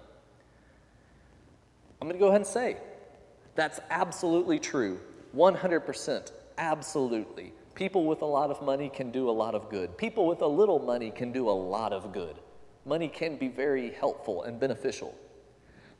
I'm 2.00 2.08
going 2.08 2.20
to 2.20 2.24
go 2.24 2.28
ahead 2.28 2.42
and 2.42 2.48
say, 2.48 2.78
that's 3.58 3.80
absolutely 3.90 4.60
true. 4.60 5.00
100%. 5.36 6.32
Absolutely. 6.60 7.54
People 7.74 8.06
with 8.06 8.22
a 8.22 8.26
lot 8.26 8.52
of 8.52 8.62
money 8.62 8.88
can 8.88 9.12
do 9.12 9.30
a 9.30 9.32
lot 9.32 9.56
of 9.56 9.70
good. 9.70 9.98
People 9.98 10.28
with 10.28 10.42
a 10.42 10.48
little 10.48 10.80
money 10.80 11.10
can 11.10 11.32
do 11.32 11.50
a 11.50 11.52
lot 11.52 11.92
of 11.92 12.14
good. 12.14 12.36
Money 12.86 13.08
can 13.08 13.36
be 13.36 13.48
very 13.48 13.92
helpful 13.92 14.44
and 14.44 14.60
beneficial. 14.60 15.14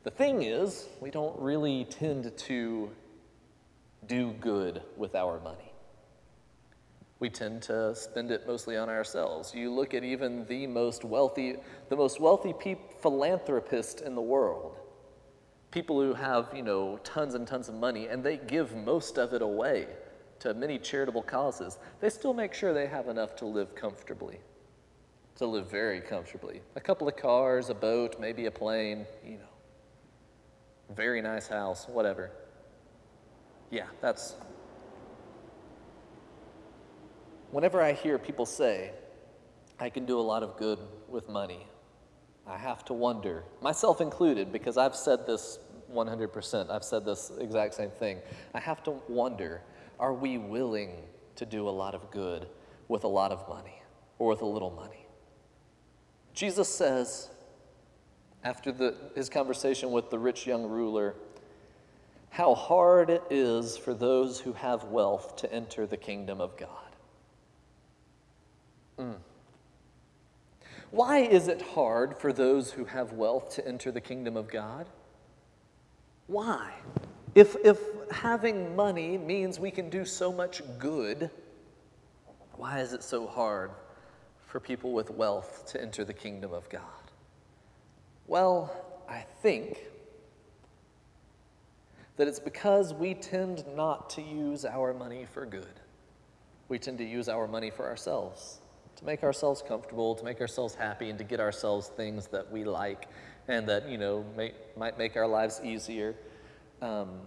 The 0.04 0.10
thing 0.12 0.42
is, 0.42 0.86
we 1.00 1.10
don't 1.10 1.38
really 1.40 1.84
tend 1.84 2.36
to 2.36 2.90
do 4.06 4.32
good 4.40 4.80
with 4.96 5.16
our 5.16 5.40
money. 5.40 5.72
We 7.18 7.28
tend 7.28 7.62
to 7.62 7.92
spend 7.96 8.30
it 8.30 8.46
mostly 8.46 8.76
on 8.76 8.88
ourselves. 8.88 9.52
You 9.52 9.72
look 9.72 9.94
at 9.94 10.04
even 10.04 10.46
the 10.46 10.68
most 10.68 11.04
wealthy, 11.04 11.56
the 11.88 11.96
most 11.96 12.20
wealthy 12.20 12.52
pe- 12.52 12.78
philanthropist 13.00 14.00
in 14.00 14.14
the 14.14 14.22
world 14.22 14.76
people 15.70 16.00
who 16.00 16.14
have, 16.14 16.48
you 16.54 16.62
know, 16.62 16.98
tons 17.04 17.34
and 17.34 17.46
tons 17.46 17.68
of 17.68 17.74
money 17.74 18.06
and 18.06 18.24
they 18.24 18.36
give 18.36 18.74
most 18.74 19.18
of 19.18 19.32
it 19.32 19.42
away 19.42 19.86
to 20.40 20.54
many 20.54 20.78
charitable 20.78 21.22
causes, 21.22 21.78
they 22.00 22.08
still 22.08 22.32
make 22.32 22.54
sure 22.54 22.72
they 22.72 22.86
have 22.86 23.08
enough 23.08 23.34
to 23.36 23.44
live 23.44 23.74
comfortably, 23.74 24.38
to 25.36 25.46
live 25.46 25.70
very 25.70 26.00
comfortably. 26.00 26.60
A 26.76 26.80
couple 26.80 27.08
of 27.08 27.16
cars, 27.16 27.70
a 27.70 27.74
boat, 27.74 28.20
maybe 28.20 28.46
a 28.46 28.50
plane, 28.50 29.06
you 29.24 29.38
know, 29.38 30.94
very 30.94 31.20
nice 31.20 31.48
house, 31.48 31.86
whatever. 31.88 32.30
Yeah, 33.70 33.86
that's. 34.00 34.36
Whenever 37.50 37.82
I 37.82 37.92
hear 37.92 38.18
people 38.18 38.46
say, 38.46 38.92
I 39.78 39.90
can 39.90 40.06
do 40.06 40.18
a 40.18 40.22
lot 40.22 40.42
of 40.42 40.56
good 40.56 40.78
with 41.08 41.28
money, 41.28 41.66
I 42.48 42.56
have 42.56 42.84
to 42.86 42.94
wonder, 42.94 43.44
myself 43.60 44.00
included, 44.00 44.52
because 44.52 44.78
I've 44.78 44.96
said 44.96 45.26
this 45.26 45.58
100%, 45.92 46.70
I've 46.70 46.84
said 46.84 47.04
this 47.04 47.30
exact 47.38 47.74
same 47.74 47.90
thing. 47.90 48.18
I 48.54 48.60
have 48.60 48.82
to 48.84 48.92
wonder, 49.08 49.62
are 50.00 50.14
we 50.14 50.38
willing 50.38 51.02
to 51.36 51.46
do 51.46 51.68
a 51.68 51.70
lot 51.70 51.94
of 51.94 52.10
good 52.10 52.46
with 52.88 53.04
a 53.04 53.08
lot 53.08 53.32
of 53.32 53.46
money 53.48 53.82
or 54.18 54.28
with 54.28 54.42
a 54.42 54.46
little 54.46 54.70
money? 54.70 55.06
Jesus 56.32 56.68
says, 56.68 57.28
after 58.44 58.72
the, 58.72 58.94
his 59.14 59.28
conversation 59.28 59.90
with 59.90 60.10
the 60.10 60.18
rich 60.18 60.46
young 60.46 60.68
ruler, 60.68 61.14
how 62.30 62.54
hard 62.54 63.10
it 63.10 63.22
is 63.30 63.76
for 63.76 63.92
those 63.92 64.40
who 64.40 64.52
have 64.52 64.84
wealth 64.84 65.36
to 65.36 65.52
enter 65.52 65.86
the 65.86 65.96
kingdom 65.96 66.40
of 66.40 66.56
God. 66.56 66.68
Mm. 68.98 69.16
Why 70.90 71.18
is 71.18 71.48
it 71.48 71.60
hard 71.60 72.16
for 72.16 72.32
those 72.32 72.72
who 72.72 72.84
have 72.86 73.12
wealth 73.12 73.54
to 73.56 73.66
enter 73.66 73.92
the 73.92 74.00
kingdom 74.00 74.36
of 74.36 74.48
God? 74.48 74.88
Why? 76.26 76.72
If, 77.34 77.56
if 77.62 77.78
having 78.10 78.74
money 78.74 79.18
means 79.18 79.60
we 79.60 79.70
can 79.70 79.90
do 79.90 80.04
so 80.04 80.32
much 80.32 80.62
good, 80.78 81.30
why 82.54 82.80
is 82.80 82.94
it 82.94 83.02
so 83.02 83.26
hard 83.26 83.70
for 84.46 84.60
people 84.60 84.92
with 84.92 85.10
wealth 85.10 85.66
to 85.72 85.80
enter 85.80 86.04
the 86.04 86.14
kingdom 86.14 86.52
of 86.52 86.68
God? 86.70 86.82
Well, 88.26 88.72
I 89.08 89.24
think 89.42 89.84
that 92.16 92.28
it's 92.28 92.40
because 92.40 92.94
we 92.94 93.14
tend 93.14 93.64
not 93.76 94.10
to 94.10 94.22
use 94.22 94.64
our 94.64 94.94
money 94.94 95.26
for 95.30 95.44
good. 95.44 95.80
We 96.68 96.78
tend 96.78 96.98
to 96.98 97.04
use 97.04 97.28
our 97.28 97.46
money 97.46 97.70
for 97.70 97.86
ourselves 97.86 98.60
to 98.98 99.04
make 99.04 99.22
ourselves 99.22 99.62
comfortable, 99.66 100.16
to 100.16 100.24
make 100.24 100.40
ourselves 100.40 100.74
happy, 100.74 101.08
and 101.08 101.18
to 101.18 101.24
get 101.24 101.38
ourselves 101.38 101.88
things 101.96 102.26
that 102.26 102.50
we 102.50 102.64
like 102.64 103.06
and 103.46 103.68
that, 103.68 103.88
you 103.88 103.96
know, 103.96 104.24
may, 104.36 104.52
might 104.76 104.98
make 104.98 105.16
our 105.16 105.26
lives 105.26 105.60
easier. 105.64 106.16
Um, 106.82 107.20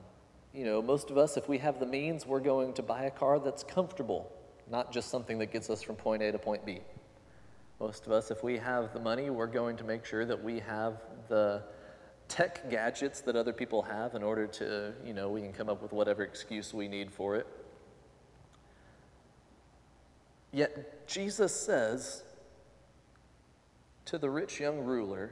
you 0.53 0.65
know, 0.65 0.81
most 0.81 1.09
of 1.09 1.17
us, 1.17 1.37
if 1.37 1.47
we 1.47 1.57
have 1.59 1.79
the 1.79 1.85
means, 1.85 2.25
we're 2.25 2.41
going 2.41 2.73
to 2.73 2.83
buy 2.83 3.03
a 3.03 3.11
car 3.11 3.39
that's 3.39 3.63
comfortable, 3.63 4.29
not 4.69 4.91
just 4.91 5.09
something 5.09 5.39
that 5.39 5.53
gets 5.53 5.69
us 5.69 5.81
from 5.81 5.95
point 5.95 6.21
A 6.21 6.31
to 6.33 6.37
point 6.37 6.65
B. 6.65 6.81
Most 7.79 8.05
of 8.05 8.11
us, 8.11 8.31
if 8.31 8.43
we 8.43 8.57
have 8.57 8.93
the 8.93 8.99
money, 8.99 9.29
we're 9.29 9.47
going 9.47 9.77
to 9.77 9.85
make 9.85 10.03
sure 10.03 10.25
that 10.25 10.43
we 10.43 10.59
have 10.59 11.01
the 11.29 11.63
tech 12.27 12.69
gadgets 12.69 13.21
that 13.21 13.37
other 13.37 13.53
people 13.53 13.81
have 13.81 14.13
in 14.13 14.23
order 14.23 14.45
to, 14.45 14.93
you 15.05 15.13
know, 15.13 15.29
we 15.29 15.41
can 15.41 15.53
come 15.53 15.69
up 15.69 15.81
with 15.81 15.93
whatever 15.93 16.23
excuse 16.23 16.73
we 16.73 16.89
need 16.89 17.11
for 17.11 17.37
it. 17.37 17.47
Yet 20.51 21.07
Jesus 21.07 21.55
says 21.55 22.23
to 24.05 24.17
the 24.17 24.29
rich 24.29 24.59
young 24.59 24.79
ruler, 24.79 25.31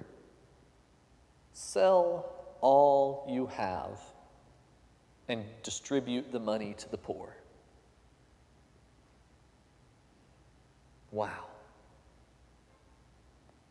Sell 1.54 2.32
all 2.62 3.26
you 3.30 3.48
have 3.48 4.00
and 5.28 5.44
distribute 5.64 6.32
the 6.32 6.40
money 6.40 6.74
to 6.78 6.90
the 6.90 6.98
poor. 6.98 7.36
Wow. 11.12 11.46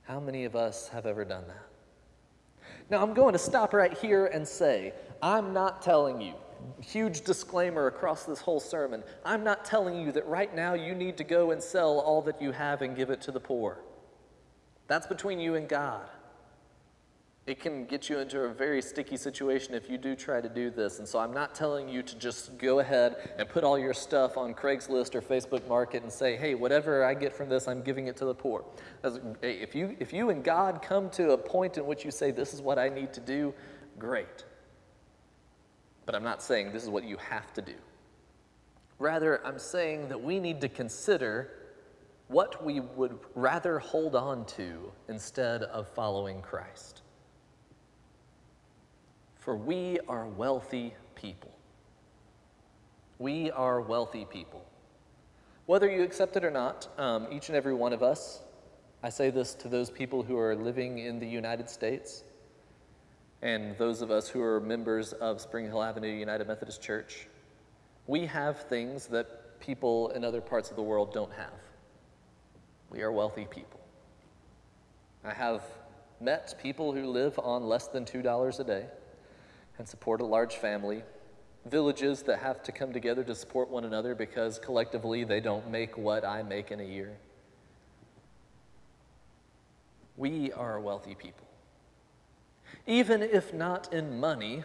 How 0.02 0.20
many 0.20 0.44
of 0.44 0.56
us 0.56 0.88
have 0.88 1.06
ever 1.06 1.24
done 1.24 1.44
that? 1.48 1.66
Now, 2.90 3.02
I'm 3.02 3.14
going 3.14 3.32
to 3.32 3.38
stop 3.38 3.72
right 3.72 3.92
here 3.92 4.26
and 4.26 4.46
say, 4.46 4.92
I'm 5.22 5.52
not 5.52 5.82
telling 5.82 6.20
you 6.20 6.34
huge 6.80 7.22
disclaimer 7.22 7.86
across 7.86 8.24
this 8.24 8.40
whole 8.40 8.60
sermon. 8.60 9.02
I'm 9.24 9.44
not 9.44 9.64
telling 9.64 10.00
you 10.00 10.12
that 10.12 10.26
right 10.26 10.54
now 10.54 10.74
you 10.74 10.94
need 10.94 11.16
to 11.18 11.24
go 11.24 11.50
and 11.50 11.62
sell 11.62 11.98
all 11.98 12.22
that 12.22 12.40
you 12.40 12.52
have 12.52 12.82
and 12.82 12.96
give 12.96 13.10
it 13.10 13.20
to 13.22 13.32
the 13.32 13.40
poor. 13.40 13.80
That's 14.86 15.06
between 15.06 15.38
you 15.38 15.54
and 15.54 15.68
God. 15.68 16.08
It 17.46 17.60
can 17.60 17.86
get 17.86 18.10
you 18.10 18.18
into 18.18 18.40
a 18.40 18.52
very 18.52 18.82
sticky 18.82 19.16
situation 19.16 19.72
if 19.72 19.88
you 19.88 19.96
do 19.96 20.14
try 20.14 20.38
to 20.38 20.50
do 20.50 20.68
this. 20.68 20.98
And 20.98 21.08
so 21.08 21.18
I'm 21.18 21.32
not 21.32 21.54
telling 21.54 21.88
you 21.88 22.02
to 22.02 22.18
just 22.18 22.58
go 22.58 22.80
ahead 22.80 23.30
and 23.38 23.48
put 23.48 23.64
all 23.64 23.78
your 23.78 23.94
stuff 23.94 24.36
on 24.36 24.52
Craigslist 24.52 25.14
or 25.14 25.22
Facebook 25.22 25.66
Market 25.66 26.02
and 26.02 26.12
say, 26.12 26.36
hey, 26.36 26.54
whatever 26.54 27.04
I 27.04 27.14
get 27.14 27.32
from 27.32 27.48
this, 27.48 27.66
I'm 27.66 27.80
giving 27.80 28.06
it 28.06 28.18
to 28.18 28.26
the 28.26 28.34
poor. 28.34 28.66
If 29.42 29.74
you, 29.74 29.96
if 29.98 30.12
you 30.12 30.28
and 30.28 30.44
God 30.44 30.82
come 30.82 31.08
to 31.10 31.30
a 31.30 31.38
point 31.38 31.78
in 31.78 31.86
which 31.86 32.04
you 32.04 32.10
say, 32.10 32.32
this 32.32 32.52
is 32.52 32.60
what 32.60 32.78
I 32.78 32.90
need 32.90 33.14
to 33.14 33.20
do, 33.20 33.54
great. 33.98 34.44
But 36.08 36.14
I'm 36.14 36.24
not 36.24 36.42
saying 36.42 36.72
this 36.72 36.84
is 36.84 36.88
what 36.88 37.04
you 37.04 37.18
have 37.18 37.52
to 37.52 37.60
do. 37.60 37.74
Rather, 38.98 39.46
I'm 39.46 39.58
saying 39.58 40.08
that 40.08 40.18
we 40.18 40.40
need 40.40 40.58
to 40.62 40.68
consider 40.70 41.50
what 42.28 42.64
we 42.64 42.80
would 42.80 43.18
rather 43.34 43.78
hold 43.78 44.16
on 44.16 44.46
to 44.46 44.90
instead 45.10 45.64
of 45.64 45.86
following 45.86 46.40
Christ. 46.40 47.02
For 49.34 49.54
we 49.54 49.98
are 50.08 50.26
wealthy 50.26 50.94
people. 51.14 51.50
We 53.18 53.50
are 53.50 53.82
wealthy 53.82 54.24
people. 54.24 54.64
Whether 55.66 55.90
you 55.90 56.04
accept 56.04 56.38
it 56.38 56.42
or 56.42 56.50
not, 56.50 56.88
um, 56.96 57.26
each 57.30 57.48
and 57.48 57.56
every 57.56 57.74
one 57.74 57.92
of 57.92 58.02
us, 58.02 58.40
I 59.02 59.10
say 59.10 59.28
this 59.28 59.52
to 59.56 59.68
those 59.68 59.90
people 59.90 60.22
who 60.22 60.38
are 60.38 60.56
living 60.56 61.00
in 61.00 61.18
the 61.18 61.28
United 61.28 61.68
States 61.68 62.24
and 63.42 63.76
those 63.78 64.02
of 64.02 64.10
us 64.10 64.28
who 64.28 64.42
are 64.42 64.60
members 64.60 65.12
of 65.12 65.40
Spring 65.40 65.66
Hill 65.66 65.82
Avenue 65.82 66.08
United 66.08 66.48
Methodist 66.48 66.82
Church, 66.82 67.28
we 68.06 68.26
have 68.26 68.62
things 68.62 69.06
that 69.08 69.60
people 69.60 70.10
in 70.10 70.24
other 70.24 70.40
parts 70.40 70.70
of 70.70 70.76
the 70.76 70.82
world 70.82 71.12
don't 71.12 71.32
have. 71.32 71.52
We 72.90 73.02
are 73.02 73.12
wealthy 73.12 73.46
people. 73.48 73.80
I 75.24 75.32
have 75.34 75.62
met 76.20 76.54
people 76.60 76.92
who 76.92 77.06
live 77.06 77.38
on 77.38 77.68
less 77.68 77.86
than 77.86 78.04
$2 78.04 78.60
a 78.60 78.64
day 78.64 78.86
and 79.78 79.88
support 79.88 80.20
a 80.20 80.24
large 80.24 80.56
family, 80.56 81.02
villages 81.66 82.22
that 82.22 82.38
have 82.40 82.62
to 82.64 82.72
come 82.72 82.92
together 82.92 83.22
to 83.24 83.34
support 83.34 83.68
one 83.68 83.84
another 83.84 84.14
because 84.14 84.58
collectively 84.58 85.24
they 85.24 85.40
don't 85.40 85.70
make 85.70 85.96
what 85.96 86.24
I 86.24 86.42
make 86.42 86.70
in 86.70 86.80
a 86.80 86.84
year. 86.84 87.16
We 90.16 90.50
are 90.52 90.80
wealthy 90.80 91.14
people. 91.14 91.47
Even 92.86 93.22
if 93.22 93.52
not 93.52 93.92
in 93.92 94.18
money, 94.18 94.64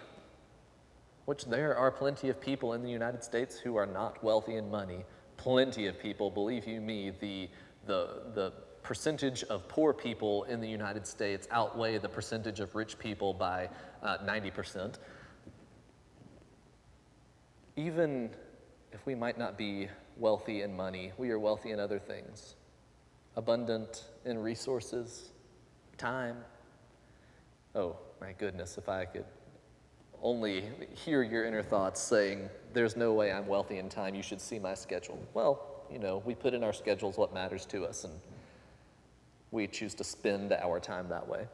which 1.26 1.46
there 1.46 1.76
are 1.76 1.92
plenty 1.92 2.30
of 2.30 2.40
people 2.40 2.74
in 2.74 2.84
the 2.84 2.90
United 2.90 3.24
States 3.24 3.58
who 3.58 3.76
are 3.76 3.86
not 3.86 4.24
wealthy 4.24 4.56
in 4.56 4.70
money, 4.70 5.06
plenty 5.38 5.88
of 5.88 6.00
people, 6.00 6.30
believe 6.30 6.68
you 6.68 6.82
me, 6.82 7.12
the, 7.20 7.50
the, 7.86 8.24
the 8.34 8.54
percentage 8.82 9.44
of 9.46 9.68
poor 9.68 9.94
people 9.94 10.44
in 10.44 10.60
the 10.60 10.68
United 10.68 11.08
States 11.08 11.48
outweigh 11.52 11.98
the 11.98 12.10
percentage 12.10 12.60
of 12.60 12.76
rich 12.76 13.00
people 13.00 13.34
by 13.34 13.70
uh, 14.02 14.18
90%. 14.20 14.96
Even 17.76 18.30
if 18.92 19.06
we 19.06 19.16
might 19.16 19.38
not 19.38 19.58
be 19.58 19.88
wealthy 20.18 20.62
in 20.62 20.76
money, 20.76 21.12
we 21.18 21.32
are 21.32 21.40
wealthy 21.40 21.72
in 21.72 21.80
other 21.80 22.00
things 22.00 22.56
abundant 23.36 24.04
in 24.26 24.38
resources, 24.38 25.32
time. 25.98 26.38
Oh, 27.76 27.96
my 28.22 28.34
goodness, 28.34 28.78
if 28.78 28.88
I 28.88 29.06
could 29.06 29.26
only 30.22 30.64
hear 30.96 31.24
your 31.24 31.46
inner 31.46 31.64
thoughts 31.64 32.02
saying, 32.02 32.50
There's 32.74 32.96
no 32.96 33.14
way 33.14 33.32
I'm 33.32 33.48
wealthy 33.48 33.78
in 33.80 33.90
time, 33.90 34.16
you 34.16 34.24
should 34.24 34.42
see 34.42 34.60
my 34.60 34.74
schedule. 34.74 35.20
Well, 35.34 35.86
you 35.92 36.00
know, 36.00 36.22
we 36.26 36.36
put 36.36 36.54
in 36.54 36.64
our 36.64 36.74
schedules 36.74 37.18
what 37.18 37.34
matters 37.34 37.66
to 37.68 37.86
us, 37.86 38.04
and 38.04 38.14
we 39.52 39.68
choose 39.68 39.94
to 39.96 40.04
spend 40.04 40.54
our 40.54 40.80
time 40.80 41.10
that 41.10 41.28
way. 41.28 41.48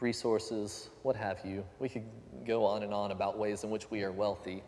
Resources, 0.00 0.90
what 1.02 1.16
have 1.16 1.38
you. 1.44 1.64
We 1.78 1.88
could 1.88 2.04
go 2.46 2.64
on 2.64 2.82
and 2.82 2.92
on 2.92 3.10
about 3.10 3.38
ways 3.38 3.64
in 3.64 3.70
which 3.70 3.90
we 3.90 4.02
are 4.02 4.12
wealthy. 4.12 4.62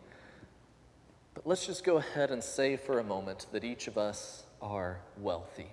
But 1.33 1.47
let's 1.47 1.65
just 1.65 1.83
go 1.83 1.97
ahead 1.97 2.31
and 2.31 2.43
say 2.43 2.75
for 2.75 2.99
a 2.99 3.03
moment 3.03 3.47
that 3.51 3.63
each 3.63 3.87
of 3.87 3.97
us 3.97 4.43
are 4.61 4.99
wealthy. 5.17 5.67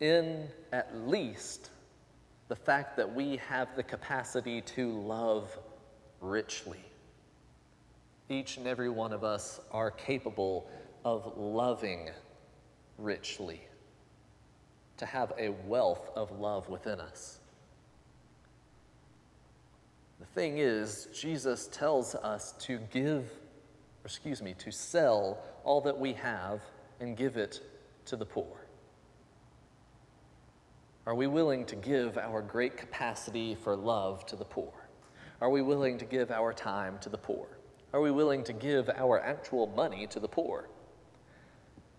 In 0.00 0.48
at 0.72 0.94
least 1.06 1.70
the 2.52 2.56
fact 2.56 2.98
that 2.98 3.14
we 3.14 3.38
have 3.48 3.74
the 3.76 3.82
capacity 3.82 4.60
to 4.60 4.92
love 5.00 5.56
richly. 6.20 6.84
Each 8.28 8.58
and 8.58 8.66
every 8.66 8.90
one 8.90 9.14
of 9.14 9.24
us 9.24 9.58
are 9.70 9.90
capable 9.90 10.68
of 11.02 11.32
loving 11.38 12.10
richly 12.98 13.62
to 14.98 15.06
have 15.06 15.32
a 15.38 15.48
wealth 15.66 16.10
of 16.14 16.30
love 16.30 16.68
within 16.68 17.00
us. 17.00 17.38
The 20.20 20.26
thing 20.26 20.58
is, 20.58 21.08
Jesus 21.14 21.70
tells 21.72 22.14
us 22.16 22.52
to 22.66 22.80
give, 22.92 23.22
or 23.22 24.04
excuse 24.04 24.42
me, 24.42 24.54
to 24.58 24.70
sell 24.70 25.38
all 25.64 25.80
that 25.80 25.98
we 25.98 26.12
have 26.12 26.60
and 27.00 27.16
give 27.16 27.38
it 27.38 27.62
to 28.04 28.16
the 28.16 28.26
poor. 28.26 28.61
Are 31.04 31.16
we 31.16 31.26
willing 31.26 31.64
to 31.66 31.74
give 31.74 32.16
our 32.16 32.40
great 32.40 32.76
capacity 32.76 33.56
for 33.56 33.74
love 33.74 34.24
to 34.26 34.36
the 34.36 34.44
poor? 34.44 34.72
Are 35.40 35.50
we 35.50 35.60
willing 35.60 35.98
to 35.98 36.04
give 36.04 36.30
our 36.30 36.52
time 36.52 37.00
to 37.00 37.08
the 37.08 37.18
poor? 37.18 37.58
Are 37.92 38.00
we 38.00 38.12
willing 38.12 38.44
to 38.44 38.52
give 38.52 38.88
our 38.88 39.18
actual 39.18 39.66
money 39.66 40.06
to 40.06 40.20
the 40.20 40.28
poor? 40.28 40.68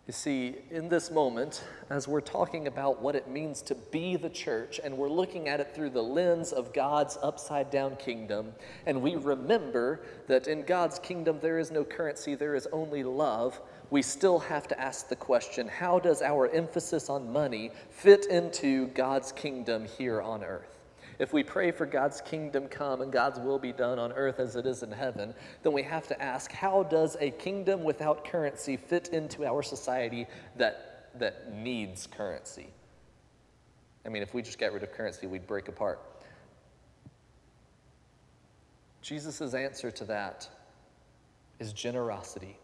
You 0.05 0.11
see, 0.11 0.55
in 0.69 0.89
this 0.89 1.09
moment, 1.09 1.63
as 1.89 2.09
we're 2.09 2.19
talking 2.19 2.67
about 2.67 3.01
what 3.01 3.15
it 3.15 3.29
means 3.29 3.61
to 3.61 3.75
be 3.75 4.17
the 4.17 4.29
church, 4.29 4.81
and 4.83 4.97
we're 4.97 5.07
looking 5.07 5.47
at 5.47 5.61
it 5.61 5.73
through 5.73 5.91
the 5.91 6.03
lens 6.03 6.51
of 6.51 6.73
God's 6.73 7.17
upside 7.23 7.71
down 7.71 7.95
kingdom, 7.95 8.51
and 8.85 9.01
we 9.01 9.15
remember 9.15 10.01
that 10.27 10.47
in 10.47 10.63
God's 10.63 10.99
kingdom 10.99 11.39
there 11.41 11.57
is 11.57 11.71
no 11.71 11.85
currency, 11.85 12.35
there 12.35 12.53
is 12.53 12.67
only 12.73 13.01
love, 13.05 13.61
we 13.91 14.01
still 14.01 14.39
have 14.39 14.67
to 14.67 14.79
ask 14.79 15.07
the 15.07 15.15
question 15.15 15.69
how 15.69 15.99
does 15.99 16.21
our 16.21 16.49
emphasis 16.49 17.09
on 17.09 17.31
money 17.31 17.71
fit 17.89 18.25
into 18.25 18.87
God's 18.87 19.31
kingdom 19.31 19.85
here 19.85 20.21
on 20.21 20.43
earth? 20.43 20.82
If 21.19 21.33
we 21.33 21.43
pray 21.43 21.71
for 21.71 21.85
God's 21.85 22.21
kingdom 22.21 22.67
come 22.67 23.01
and 23.01 23.11
God's 23.11 23.39
will 23.39 23.59
be 23.59 23.71
done 23.71 23.99
on 23.99 24.11
earth 24.13 24.39
as 24.39 24.55
it 24.55 24.65
is 24.65 24.83
in 24.83 24.91
heaven, 24.91 25.33
then 25.61 25.73
we 25.73 25.83
have 25.83 26.07
to 26.07 26.21
ask 26.21 26.51
how 26.51 26.83
does 26.83 27.17
a 27.19 27.31
kingdom 27.31 27.83
without 27.83 28.25
currency 28.25 28.77
fit 28.77 29.09
into 29.09 29.45
our 29.45 29.61
society 29.61 30.25
that, 30.57 31.09
that 31.19 31.53
needs 31.53 32.07
currency? 32.07 32.67
I 34.05 34.09
mean, 34.09 34.23
if 34.23 34.33
we 34.33 34.41
just 34.41 34.59
got 34.59 34.73
rid 34.73 34.83
of 34.83 34.91
currency, 34.91 35.27
we'd 35.27 35.47
break 35.47 35.67
apart. 35.67 36.01
Jesus' 39.01 39.53
answer 39.53 39.91
to 39.91 40.05
that 40.05 40.47
is 41.59 41.73
generosity. 41.73 42.57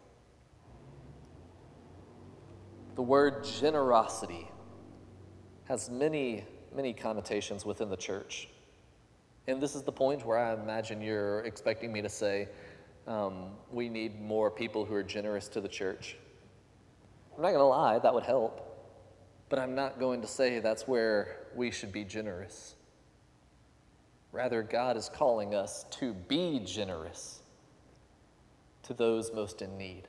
The 2.96 3.02
word 3.02 3.44
generosity 3.44 4.48
has 5.64 5.88
many 5.88 6.44
many 6.74 6.92
connotations 6.92 7.64
within 7.64 7.88
the 7.90 7.96
church. 7.96 8.48
And 9.46 9.60
this 9.60 9.74
is 9.74 9.82
the 9.82 9.92
point 9.92 10.24
where 10.24 10.38
I 10.38 10.54
imagine 10.54 11.00
you're 11.00 11.40
expecting 11.40 11.92
me 11.92 12.02
to 12.02 12.08
say, 12.08 12.48
um, 13.06 13.50
we 13.72 13.88
need 13.88 14.20
more 14.20 14.50
people 14.50 14.84
who 14.84 14.94
are 14.94 15.02
generous 15.02 15.48
to 15.48 15.60
the 15.60 15.68
church. 15.68 16.16
I'm 17.36 17.42
not 17.42 17.48
going 17.48 17.60
to 17.60 17.64
lie, 17.64 17.98
that 17.98 18.14
would 18.14 18.24
help. 18.24 18.66
But 19.48 19.58
I'm 19.58 19.74
not 19.74 19.98
going 19.98 20.20
to 20.20 20.28
say 20.28 20.60
that's 20.60 20.86
where 20.86 21.48
we 21.56 21.70
should 21.70 21.90
be 21.90 22.04
generous. 22.04 22.76
Rather, 24.32 24.62
God 24.62 24.96
is 24.96 25.10
calling 25.12 25.54
us 25.54 25.84
to 25.90 26.14
be 26.14 26.60
generous 26.64 27.42
to 28.84 28.94
those 28.94 29.32
most 29.32 29.62
in 29.62 29.76
need. 29.76 30.02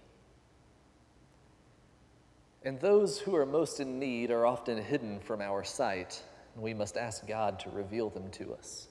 And 2.64 2.80
those 2.80 3.18
who 3.18 3.36
are 3.36 3.46
most 3.46 3.80
in 3.80 3.98
need 3.98 4.30
are 4.30 4.46
often 4.46 4.78
hidden 4.78 5.20
from 5.20 5.42
our 5.42 5.64
sight 5.64 6.22
and 6.56 6.64
we 6.64 6.74
must 6.74 6.98
ask 6.98 7.28
God 7.28 7.60
to 7.62 7.70
reveal 7.70 8.10
them 8.10 8.30
to 8.32 8.54
us. 8.54 8.88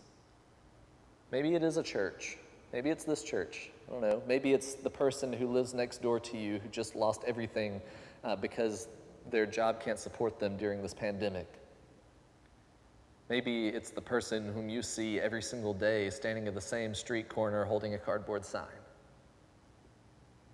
Maybe 1.31 1.55
it 1.55 1.62
is 1.62 1.77
a 1.77 1.83
church. 1.83 2.38
Maybe 2.73 2.90
it's 2.90 3.05
this 3.05 3.23
church. 3.23 3.70
I 3.88 3.92
don't 3.92 4.01
know. 4.01 4.23
Maybe 4.27 4.53
it's 4.53 4.75
the 4.75 4.90
person 4.90 5.33
who 5.33 5.49
lives 5.49 5.75
next 5.75 6.03
door 6.03 6.20
to 6.20 6.38
you 6.38 6.59
who 6.59 6.68
just 6.68 6.94
lost 6.94 7.23
everything 7.27 7.81
uh, 8.25 8.37
because 8.37 8.88
their 9.31 9.46
job 9.46 9.81
can't 9.81 9.99
support 9.99 10.38
them 10.38 10.57
during 10.57 10.83
this 10.83 10.94
pandemic. 10.94 11.46
Maybe 13.29 13.68
it's 13.68 13.90
the 13.90 14.01
person 14.01 14.53
whom 14.53 14.68
you 14.68 14.83
see 14.83 15.20
every 15.20 15.42
single 15.42 15.73
day 15.73 16.11
standing 16.11 16.49
at 16.49 16.55
the 16.55 16.61
same 16.61 16.94
street 16.94 17.29
corner 17.29 17.64
holding 17.64 17.94
a 17.94 17.99
cardboard 17.99 18.44
sign. 18.44 18.66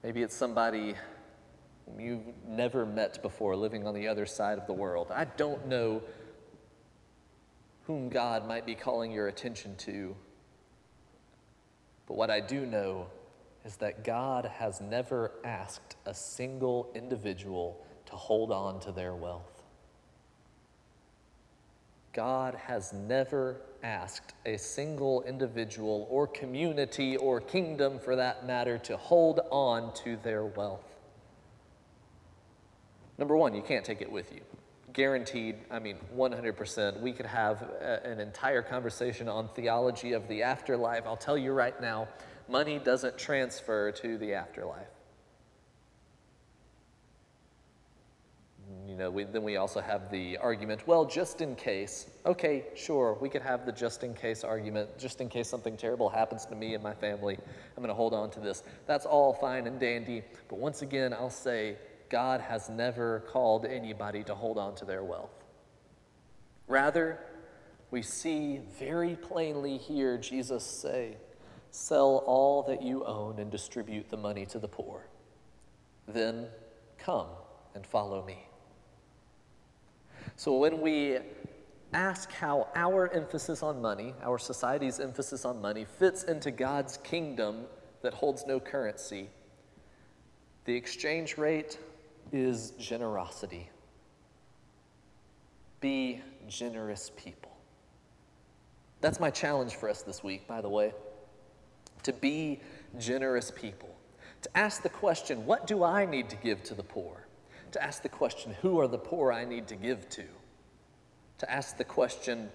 Maybe 0.03 0.23
it's 0.23 0.37
somebody 0.37 0.95
you've 1.99 2.21
never 2.47 2.85
met 2.85 3.23
before 3.23 3.57
living 3.57 3.87
on 3.87 3.95
the 3.95 4.07
other 4.07 4.27
side 4.27 4.59
of 4.59 4.67
the 4.67 4.73
world. 4.73 5.11
I 5.11 5.25
don't 5.25 5.67
know 5.69 6.03
whom 7.87 8.09
God 8.09 8.47
might 8.47 8.67
be 8.67 8.75
calling 8.75 9.13
your 9.13 9.29
attention 9.29 9.77
to. 9.77 10.17
But 12.07 12.17
what 12.17 12.31
I 12.31 12.41
do 12.41 12.67
know 12.67 13.07
is 13.65 13.77
that 13.77 14.05
God 14.05 14.45
has 14.45 14.81
never 14.81 15.33
asked 15.45 15.97
a 16.05 16.15
single 16.15 16.91
individual 16.95 17.85
to 18.07 18.13
hold 18.13 18.51
on 18.51 18.81
to 18.81 18.93
their 18.93 19.15
wealth. 19.15 19.63
God 22.13 22.55
has 22.55 22.93
never 22.93 23.61
asked 23.83 24.33
a 24.47 24.57
single 24.57 25.23
individual 25.23 26.07
or 26.11 26.27
community 26.27 27.17
or 27.17 27.41
kingdom 27.41 27.99
for 27.99 28.17
that 28.17 28.47
matter 28.47 28.79
to 28.79 28.97
hold 28.97 29.41
on 29.51 29.93
to 30.05 30.17
their 30.17 30.45
wealth. 30.45 30.97
Number 33.19 33.37
one, 33.37 33.55
you 33.55 33.63
can't 33.63 33.85
take 33.85 34.01
it 34.01 34.11
with 34.11 34.33
you 34.33 34.41
guaranteed, 34.97 35.57
I 35.71 35.79
mean, 35.79 35.99
100%. 36.17 37.01
We 37.03 37.13
could 37.13 37.27
have 37.27 37.61
a, 37.63 38.01
an 38.03 38.19
entire 38.19 38.63
conversation 38.63 39.29
on 39.29 39.51
theology 39.51 40.15
of 40.15 40.27
the 40.27 40.43
afterlife. 40.43 41.03
I'll 41.05 41.19
tell 41.19 41.37
you 41.37 41.53
right 41.53 41.79
now, 41.83 42.09
money 42.49 42.79
doesn't 42.79 43.19
transfer 43.19 43.93
to 43.93 44.17
the 44.17 44.33
afterlife. 44.33 44.89
You 48.89 48.97
know, 48.97 49.11
we, 49.11 49.25
then 49.25 49.43
we 49.43 49.59
also 49.59 49.81
have 49.81 50.11
the 50.11 50.39
argument, 50.39 50.87
well, 50.87 51.05
just 51.05 51.43
in 51.43 51.57
case. 51.57 52.09
Okay, 52.25 52.65
sure, 52.75 53.19
we 53.21 53.29
could 53.29 53.43
have 53.43 53.67
the 53.67 53.73
just 53.73 54.03
in 54.03 54.15
case 54.15 54.45
argument. 54.45 54.97
Just 54.97 55.21
in 55.21 55.29
case 55.29 55.47
something 55.47 55.77
terrible 55.77 56.09
happens 56.09 56.47
to 56.47 56.55
me 56.55 56.73
and 56.73 56.83
my 56.83 56.95
family, 56.95 57.37
I'm 57.77 57.83
going 57.83 57.89
to 57.89 57.95
hold 57.95 58.15
on 58.15 58.31
to 58.31 58.41
this. 58.41 58.63
That's 58.87 59.05
all 59.05 59.35
fine 59.35 59.67
and 59.67 59.79
dandy. 59.79 60.23
But 60.49 60.59
once 60.59 60.81
again, 60.81 61.13
I'll 61.13 61.29
say 61.29 61.77
God 62.09 62.41
has 62.41 62.69
never 62.69 63.21
called 63.21 63.65
anybody 63.65 64.23
to 64.25 64.35
hold 64.35 64.59
on 64.59 64.75
to 64.77 64.85
their 64.85 65.03
wealth. 65.03 65.45
Rather, 66.69 67.19
we 67.91 68.03
see 68.03 68.61
very 68.79 69.17
plainly 69.17 69.79
here 69.79 70.19
Jesus 70.19 70.65
say, 70.65 71.17
Sell 71.71 72.23
all 72.27 72.63
that 72.63 72.83
you 72.83 73.05
own 73.05 73.39
and 73.39 73.51
distribute 73.51 74.09
the 74.09 74.17
money 74.17 74.47
to 74.47 74.59
the 74.59 74.69
poor. 74.69 75.09
Then 76.09 76.47
come 76.97 77.27
and 77.75 77.87
follow 77.87 78.25
me. 78.25 78.47
So 80.37 80.57
when 80.57 80.81
we 80.81 81.19
ask 81.93 82.31
how 82.33 82.69
our 82.75 83.13
emphasis 83.13 83.63
on 83.63 83.81
money, 83.81 84.15
our 84.23 84.39
society's 84.39 85.01
emphasis 85.01 85.45
on 85.45 85.61
money, 85.61 85.85
fits 85.85 86.25
into 86.25 86.51
God's 86.51 86.97
kingdom 86.99 87.67
that 88.03 88.15
holds 88.15 88.47
no 88.47 88.59
currency, 88.59 89.29
the 90.65 90.75
exchange 90.75 91.39
rate 91.39 91.79
is 92.33 92.73
generosity. 92.73 93.71
Be 95.81 96.23
generous 96.49 97.11
people. 97.17 97.53
That's 99.01 99.21
my 99.21 99.31
challenge 99.31 99.75
for 99.77 99.89
us 99.89 100.03
this 100.03 100.25
week, 100.25 100.47
by 100.49 100.61
the 100.61 100.69
way. 100.69 100.95
To 102.05 102.13
be 102.13 102.61
generous 102.99 103.51
people. 103.51 103.95
To 104.43 104.59
ask 104.59 104.83
the 104.83 104.89
question, 104.89 105.45
what 105.47 105.67
do 105.67 105.83
I 105.83 106.07
need 106.07 106.29
to 106.31 106.37
give 106.37 106.63
to 106.65 106.75
the 106.75 106.83
poor? 106.83 107.27
To 107.73 107.83
ask 107.83 108.03
the 108.03 108.09
question, 108.09 108.55
who 108.63 108.81
are 108.81 108.89
the 108.89 108.99
poor 108.99 109.33
I 109.33 109.45
need 109.45 109.67
to 109.69 109.77
give 109.77 110.09
to? 110.11 110.25
To 111.39 111.51
ask 111.51 111.77
the 111.77 111.85
question, 111.85 112.51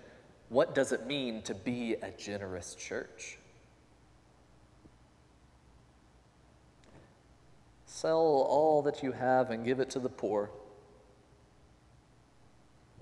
what 0.50 0.74
does 0.74 0.92
it 0.92 1.06
mean 1.06 1.42
to 1.44 1.54
be 1.54 1.96
a 2.02 2.12
generous 2.12 2.76
church? 2.76 3.38
Sell 7.94 8.48
all 8.48 8.82
that 8.84 9.04
you 9.04 9.12
have 9.12 9.52
and 9.52 9.66
give 9.66 9.82
it 9.82 9.90
to 9.92 10.00
the 10.00 10.08
poor. 10.08 10.50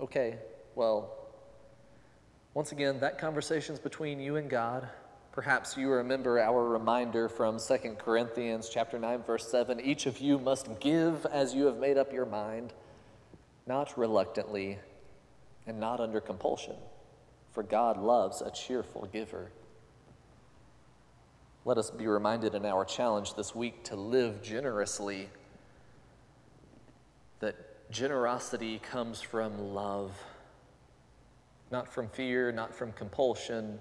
Okay, 0.00 0.36
well, 0.74 1.14
once 2.54 2.72
again, 2.72 2.98
that 2.98 3.16
conversation's 3.16 3.78
between 3.78 4.18
you 4.18 4.34
and 4.34 4.50
God. 4.50 4.88
Perhaps 5.30 5.76
you 5.76 5.88
remember 5.90 6.40
our 6.40 6.68
reminder 6.68 7.28
from 7.28 7.58
2 7.60 7.96
Corinthians 7.98 8.68
chapter 8.68 8.98
9 8.98 9.22
verse 9.22 9.48
7, 9.48 9.80
each 9.80 10.06
of 10.06 10.18
you 10.18 10.40
must 10.40 10.68
give 10.80 11.24
as 11.26 11.54
you 11.54 11.66
have 11.66 11.78
made 11.78 11.96
up 11.96 12.12
your 12.12 12.26
mind, 12.26 12.72
not 13.68 13.96
reluctantly 13.96 14.80
and 15.68 15.78
not 15.78 16.00
under 16.00 16.20
compulsion, 16.20 16.76
for 17.52 17.62
God 17.62 17.96
loves 17.96 18.42
a 18.42 18.50
cheerful 18.50 19.08
giver. 19.12 19.52
Let 21.66 21.76
us 21.76 21.90
be 21.90 22.06
reminded 22.06 22.54
in 22.54 22.64
our 22.64 22.86
challenge 22.86 23.34
this 23.34 23.54
week 23.54 23.84
to 23.84 23.96
live 23.96 24.42
generously 24.42 25.28
that 27.40 27.90
generosity 27.90 28.78
comes 28.78 29.20
from 29.20 29.74
love, 29.74 30.18
not 31.70 31.92
from 31.92 32.08
fear, 32.08 32.50
not 32.50 32.74
from 32.74 32.92
compulsion, 32.92 33.78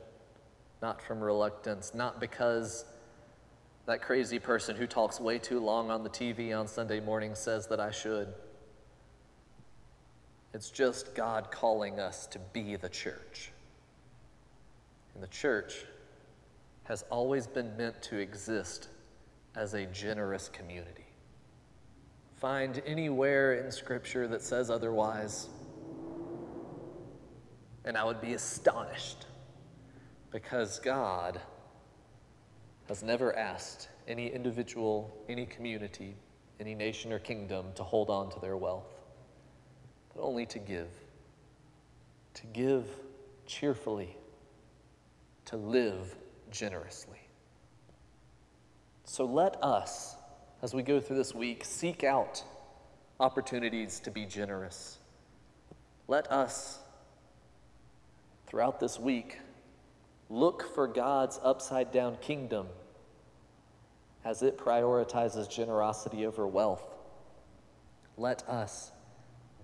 not 0.81 1.01
from 1.01 1.21
reluctance, 1.21 1.93
not 1.93 2.19
because 2.19 2.83
that 3.85 4.01
crazy 4.01 4.39
person 4.39 4.75
who 4.75 4.85
talks 4.85 5.19
way 5.21 5.39
too 5.39 5.59
long 5.59 5.89
on 5.89 6.03
the 6.03 6.09
TV 6.09 6.57
on 6.57 6.67
Sunday 6.67 6.99
morning 6.99 7.33
says 7.33 7.67
that 7.67 7.79
I 7.79 7.91
should. 7.91 8.27
It's 10.53 10.69
just 10.69 11.15
God 11.15 11.49
calling 11.49 11.97
us 11.97 12.27
to 12.27 12.39
be 12.51 12.75
the 12.75 12.89
church. 12.89 13.51
And 15.13 15.23
the 15.23 15.27
church 15.27 15.85
has 16.89 17.05
always 17.11 17.45
been 17.45 17.77
meant 17.77 18.01
to 18.01 18.17
exist 18.17 18.89
as 19.55 19.75
a 19.75 19.85
generous 19.85 20.49
community. 20.49 21.05
Find 22.37 22.81
anywhere 22.83 23.53
in 23.63 23.71
Scripture 23.71 24.27
that 24.27 24.41
says 24.41 24.71
otherwise, 24.71 25.47
and 27.85 27.95
I 27.95 28.03
would 28.03 28.19
be 28.19 28.33
astonished 28.33 29.27
because 30.31 30.79
God 30.79 31.39
has 32.87 33.03
never 33.03 33.37
asked 33.37 33.89
any 34.07 34.27
individual, 34.27 35.15
any 35.29 35.45
community, 35.45 36.15
any 36.59 36.73
nation 36.73 37.13
or 37.13 37.19
kingdom 37.19 37.67
to 37.75 37.83
hold 37.83 38.09
on 38.09 38.31
to 38.31 38.39
their 38.39 38.57
wealth, 38.57 38.99
but 40.15 40.23
only 40.23 40.47
to 40.47 40.57
give. 40.57 40.89
To 42.35 42.47
give 42.47 42.87
cheerfully, 43.45 44.17
to 45.45 45.57
live 45.57 46.15
generously. 46.51 47.19
So 49.05 49.25
let 49.25 49.61
us, 49.63 50.15
as 50.61 50.73
we 50.73 50.83
go 50.83 50.99
through 50.99 51.17
this 51.17 51.33
week, 51.33 51.65
seek 51.65 52.03
out 52.03 52.43
opportunities 53.19 53.99
to 54.01 54.11
be 54.11 54.25
generous. 54.25 54.97
Let 56.07 56.31
us, 56.31 56.79
throughout 58.47 58.79
this 58.79 58.99
week, 58.99 59.39
look 60.29 60.73
for 60.75 60.87
God's 60.87 61.39
upside 61.43 61.91
down 61.91 62.17
kingdom 62.21 62.67
as 64.23 64.43
it 64.43 64.57
prioritizes 64.57 65.49
generosity 65.49 66.25
over 66.25 66.47
wealth. 66.47 66.83
Let 68.17 68.47
us 68.47 68.91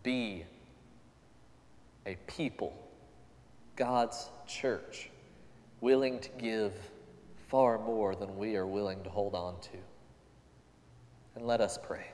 be 0.01 0.45
a 2.05 2.15
people, 2.27 2.73
God's 3.75 4.29
church 4.47 5.09
willing 5.81 6.19
to 6.19 6.29
give 6.37 6.73
far 7.47 7.77
more 7.77 8.15
than 8.15 8.37
we 8.37 8.55
are 8.55 8.67
willing 8.67 9.03
to 9.03 9.09
hold 9.09 9.35
on 9.35 9.59
to. 9.61 9.77
And 11.35 11.45
let 11.45 11.61
us 11.61 11.77
pray. 11.81 12.07